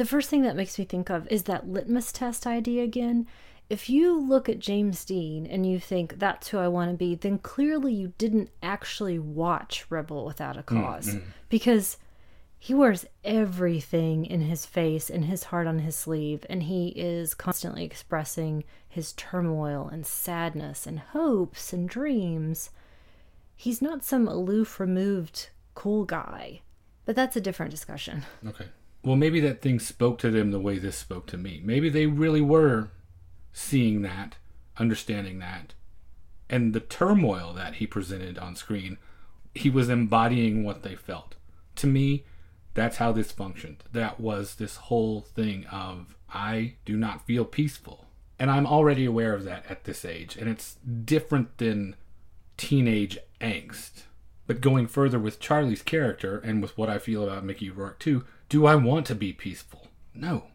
[0.00, 3.26] The first thing that makes me think of is that litmus test idea again.
[3.68, 7.14] If you look at James Dean and you think that's who I want to be,
[7.14, 11.30] then clearly you didn't actually watch Rebel Without a because Mm-hmm.
[11.50, 11.98] Because
[12.58, 17.34] he wears everything in his face and his heart on his sleeve, and he is
[17.34, 22.70] constantly expressing his turmoil and sadness and hopes and dreams.
[23.54, 26.62] He's not some aloof, removed, cool guy.
[27.04, 28.24] But that's a different discussion.
[28.46, 28.64] Okay.
[29.02, 31.60] Well, maybe that thing spoke to them the way this spoke to me.
[31.64, 32.90] Maybe they really were
[33.52, 34.36] seeing that,
[34.78, 35.74] understanding that,
[36.50, 38.98] and the turmoil that he presented on screen,
[39.54, 41.36] he was embodying what they felt.
[41.76, 42.24] To me,
[42.74, 43.84] that's how this functioned.
[43.92, 48.06] That was this whole thing of I do not feel peaceful.
[48.38, 51.94] And I'm already aware of that at this age, and it's different than
[52.56, 54.04] teenage angst.
[54.46, 58.24] But going further with Charlie's character and with what I feel about Mickey Rourke too,
[58.50, 59.86] do I want to be peaceful?
[60.12, 60.48] No.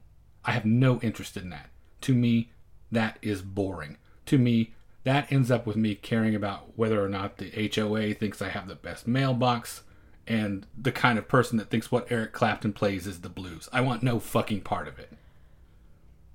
[0.43, 1.69] I have no interest in that.
[2.01, 2.51] To me,
[2.91, 3.97] that is boring.
[4.27, 8.41] To me, that ends up with me caring about whether or not the HOA thinks
[8.41, 9.83] I have the best mailbox
[10.27, 13.69] and the kind of person that thinks what Eric Clapton plays is the blues.
[13.71, 15.11] I want no fucking part of it.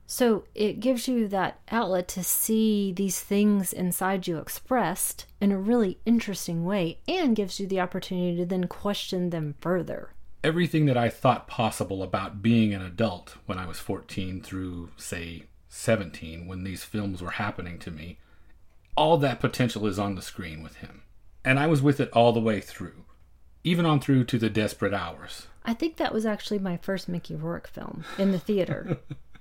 [0.07, 5.59] So it gives you that outlet to see these things inside you expressed in a
[5.59, 10.15] really interesting way and gives you the opportunity to then question them further.
[10.43, 15.45] Everything that I thought possible about being an adult when I was 14 through, say,
[15.69, 18.19] 17, when these films were happening to me,
[18.97, 21.03] all that potential is on the screen with him.
[21.45, 23.05] And I was with it all the way through,
[23.65, 25.47] even on through to the desperate hours.
[25.65, 28.99] I think that was actually my first Mickey Rourke film in the theater.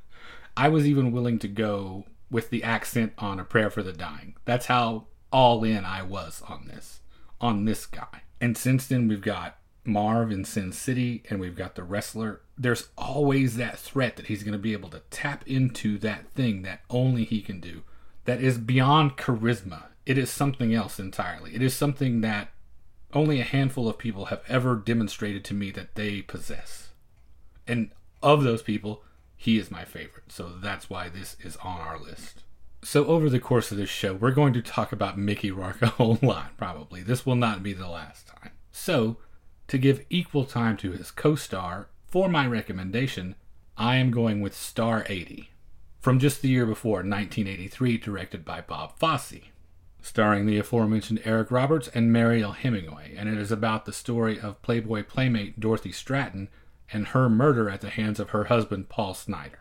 [0.57, 4.35] I was even willing to go with the accent on A Prayer for the Dying.
[4.45, 6.99] That's how all in I was on this,
[7.39, 8.23] on this guy.
[8.41, 9.57] And since then, we've got
[9.90, 12.41] Marv in Sin City and we've got the wrestler.
[12.57, 16.61] There's always that threat that he's going to be able to tap into that thing
[16.64, 17.84] that only he can do,
[18.26, 19.86] that is beyond charisma.
[20.06, 21.56] It is something else entirely.
[21.56, 22.49] It is something that
[23.14, 26.90] only a handful of people have ever demonstrated to me that they possess.
[27.68, 27.91] And
[28.22, 29.03] of those people,
[29.36, 30.32] he is my favorite.
[30.32, 32.44] So that's why this is on our list.
[32.84, 35.88] So over the course of this show, we're going to talk about Mickey Rourke a
[35.88, 37.02] whole lot, probably.
[37.02, 38.52] This will not be the last time.
[38.72, 39.18] So,
[39.70, 43.36] to give equal time to his co-star, for my recommendation,
[43.78, 45.50] I am going with Star 80,
[46.00, 49.50] from just the year before, 1983, directed by Bob Fosse
[50.02, 54.62] starring the aforementioned Eric Roberts and Mariel Hemingway, and it is about the story of
[54.62, 56.48] Playboy playmate Dorothy Stratten
[56.91, 59.60] and her murder at the hands of her husband Paul Snider.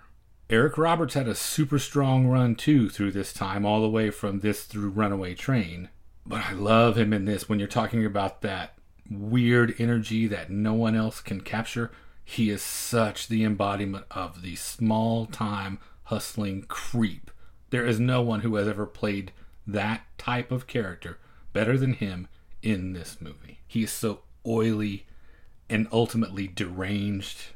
[0.48, 4.40] Eric Roberts had a super strong run too through this time, all the way from
[4.40, 5.90] this through Runaway Train.
[6.24, 8.77] But I love him in this when you're talking about that
[9.10, 11.90] weird energy that no one else can capture.
[12.24, 17.30] He is such the embodiment of the small time hustling creep.
[17.70, 19.32] There is no one who has ever played
[19.66, 21.18] that type of character
[21.52, 22.28] better than him
[22.62, 23.60] in this movie.
[23.66, 25.06] He is so oily
[25.68, 27.48] and ultimately deranged.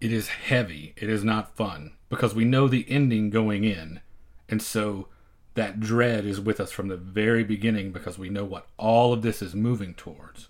[0.00, 0.94] It is heavy.
[0.96, 4.00] It is not fun because we know the ending going in.
[4.48, 5.08] And so
[5.54, 9.22] that dread is with us from the very beginning because we know what all of
[9.22, 10.48] this is moving towards.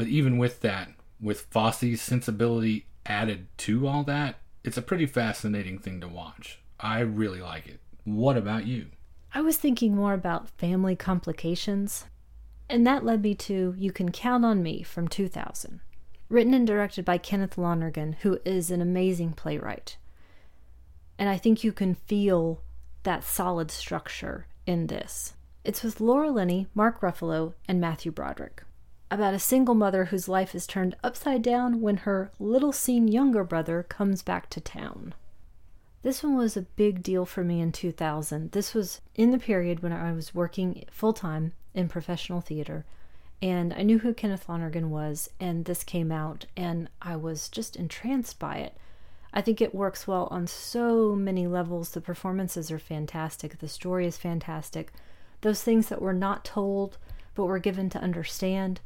[0.00, 0.88] But even with that,
[1.20, 6.58] with Fosse's sensibility added to all that, it's a pretty fascinating thing to watch.
[6.80, 7.80] I really like it.
[8.04, 8.86] What about you?
[9.34, 12.06] I was thinking more about family complications,
[12.66, 15.80] and that led me to You Can Count on Me from 2000.
[16.30, 19.98] Written and directed by Kenneth Lonergan, who is an amazing playwright.
[21.18, 22.62] And I think you can feel
[23.02, 25.34] that solid structure in this.
[25.62, 28.62] It's with Laura Linney, Mark Ruffalo, and Matthew Broderick.
[29.12, 33.42] About a single mother whose life is turned upside down when her little seen younger
[33.42, 35.14] brother comes back to town.
[36.02, 38.52] This one was a big deal for me in 2000.
[38.52, 42.86] This was in the period when I was working full time in professional theater.
[43.42, 47.74] And I knew who Kenneth Lonergan was, and this came out, and I was just
[47.74, 48.76] entranced by it.
[49.32, 51.90] I think it works well on so many levels.
[51.90, 54.92] The performances are fantastic, the story is fantastic.
[55.40, 56.96] Those things that were not told
[57.34, 58.80] but were given to understand,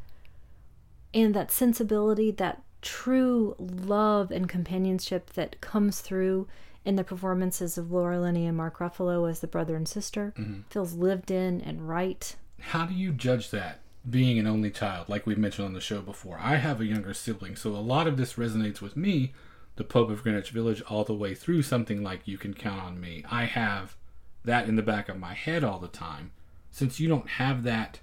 [1.15, 6.47] and that sensibility, that true love and companionship that comes through
[6.85, 10.63] in the performances of Laura Linney and Mark Ruffalo as the brother and sister Mm-hmm.
[10.69, 12.37] feels lived in and right.
[12.61, 13.81] How do you judge that?
[14.09, 17.15] Being an only child, like we've mentioned on the show before, I have a younger
[17.15, 19.33] sibling, so a lot of this resonates with me.
[19.77, 23.01] The Pope of Greenwich Village, all the way through something like "You Can Count on
[23.01, 23.97] Me." I have
[24.45, 26.33] that in the back of my head all the time.
[26.71, 28.01] Since you don't have that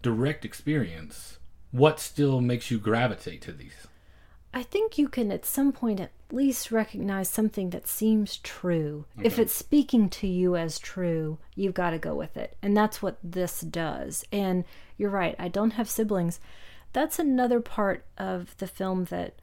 [0.00, 1.38] direct experience,
[1.72, 3.88] what still makes you gravitate to these?
[4.54, 9.06] I think you can at some point at least recognize something that seems true.
[9.22, 12.56] If it's speaking to you as true, you've got to go with it.
[12.60, 14.24] And that's what this does.
[14.30, 14.64] And
[14.98, 16.38] you're right, I don't have siblings.
[16.92, 19.36] That's another part of the film that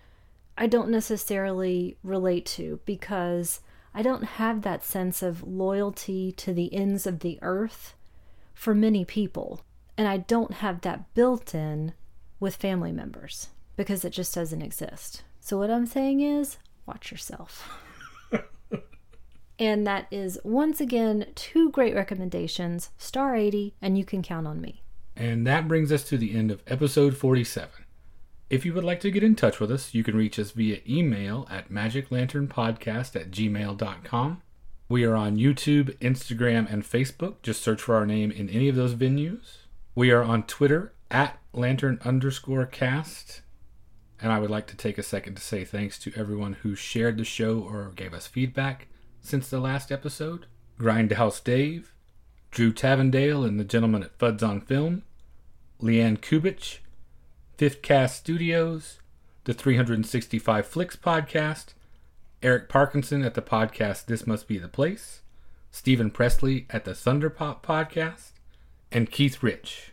[0.56, 3.62] I don't necessarily relate to because
[3.96, 7.96] I don't have that sense of loyalty to the ends of the earth
[8.54, 9.62] for many people.
[9.98, 11.94] And I don't have that built in
[12.40, 15.24] with family members because it just doesn't exist.
[15.40, 17.70] So, what I'm saying is, watch yourself.
[19.60, 24.62] and that is once again two great recommendations Star 80 and You Can Count on
[24.62, 24.84] Me.
[25.16, 27.70] And that brings us to the end of episode 47.
[28.50, 30.80] If you would like to get in touch with us, you can reach us via
[30.88, 34.42] email at magiclanternpodcast at gmail.com.
[34.88, 37.36] We are on YouTube, Instagram, and Facebook.
[37.44, 39.58] Just search for our name in any of those venues.
[39.94, 43.42] We are on Twitter at lantern underscore cast.
[44.22, 47.18] And I would like to take a second to say thanks to everyone who shared
[47.18, 48.88] the show or gave us feedback
[49.22, 50.46] since the last episode.
[50.80, 51.94] Grindhouse Dave,
[52.52, 55.04] Drew Tavendale and the gentleman at Fuds on Film,
[55.82, 56.80] Leanne Kubich,
[57.58, 59.00] Fifth Cast Studios,
[59.44, 61.74] the 365 Flicks podcast,
[62.42, 65.22] Eric Parkinson at the podcast This Must Be the Place,
[65.72, 68.32] Stephen Presley at the Thunderpop podcast,
[68.92, 69.92] and Keith Rich.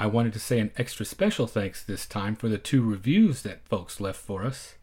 [0.00, 3.68] I wanted to say an extra special thanks this time for the two reviews that
[3.68, 4.76] folks left for us.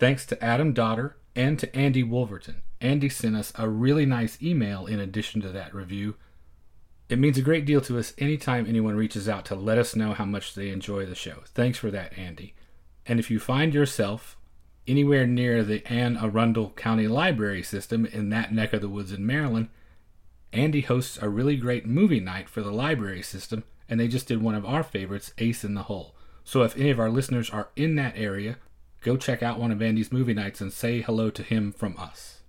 [0.00, 2.62] Thanks to Adam Dodder and to Andy Wolverton.
[2.80, 6.16] Andy sent us a really nice email in addition to that review.
[7.08, 10.14] It means a great deal to us anytime anyone reaches out to let us know
[10.14, 11.44] how much they enjoy the show.
[11.54, 12.56] Thanks for that, Andy.
[13.06, 14.36] And if you find yourself
[14.88, 19.24] anywhere near the Anne Arundel County Library System in that neck of the woods in
[19.24, 19.68] Maryland,
[20.52, 24.42] Andy hosts a really great movie night for the library system, and they just did
[24.42, 26.14] one of our favorites, Ace in the Hole.
[26.44, 28.56] So if any of our listeners are in that area,
[29.02, 32.40] go check out one of Andy's movie nights and say hello to him from us.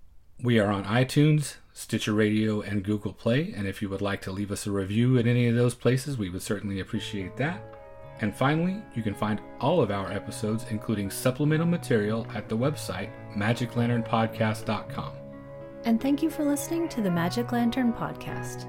[0.41, 4.31] We are on iTunes, Stitcher Radio, and Google Play, and if you would like to
[4.31, 7.59] leave us a review at any of those places, we would certainly appreciate that.
[8.21, 13.09] And finally, you can find all of our episodes, including supplemental material, at the website
[13.35, 15.11] magiclanternpodcast.com.
[15.85, 18.65] And thank you for listening to the Magic Lantern Podcast.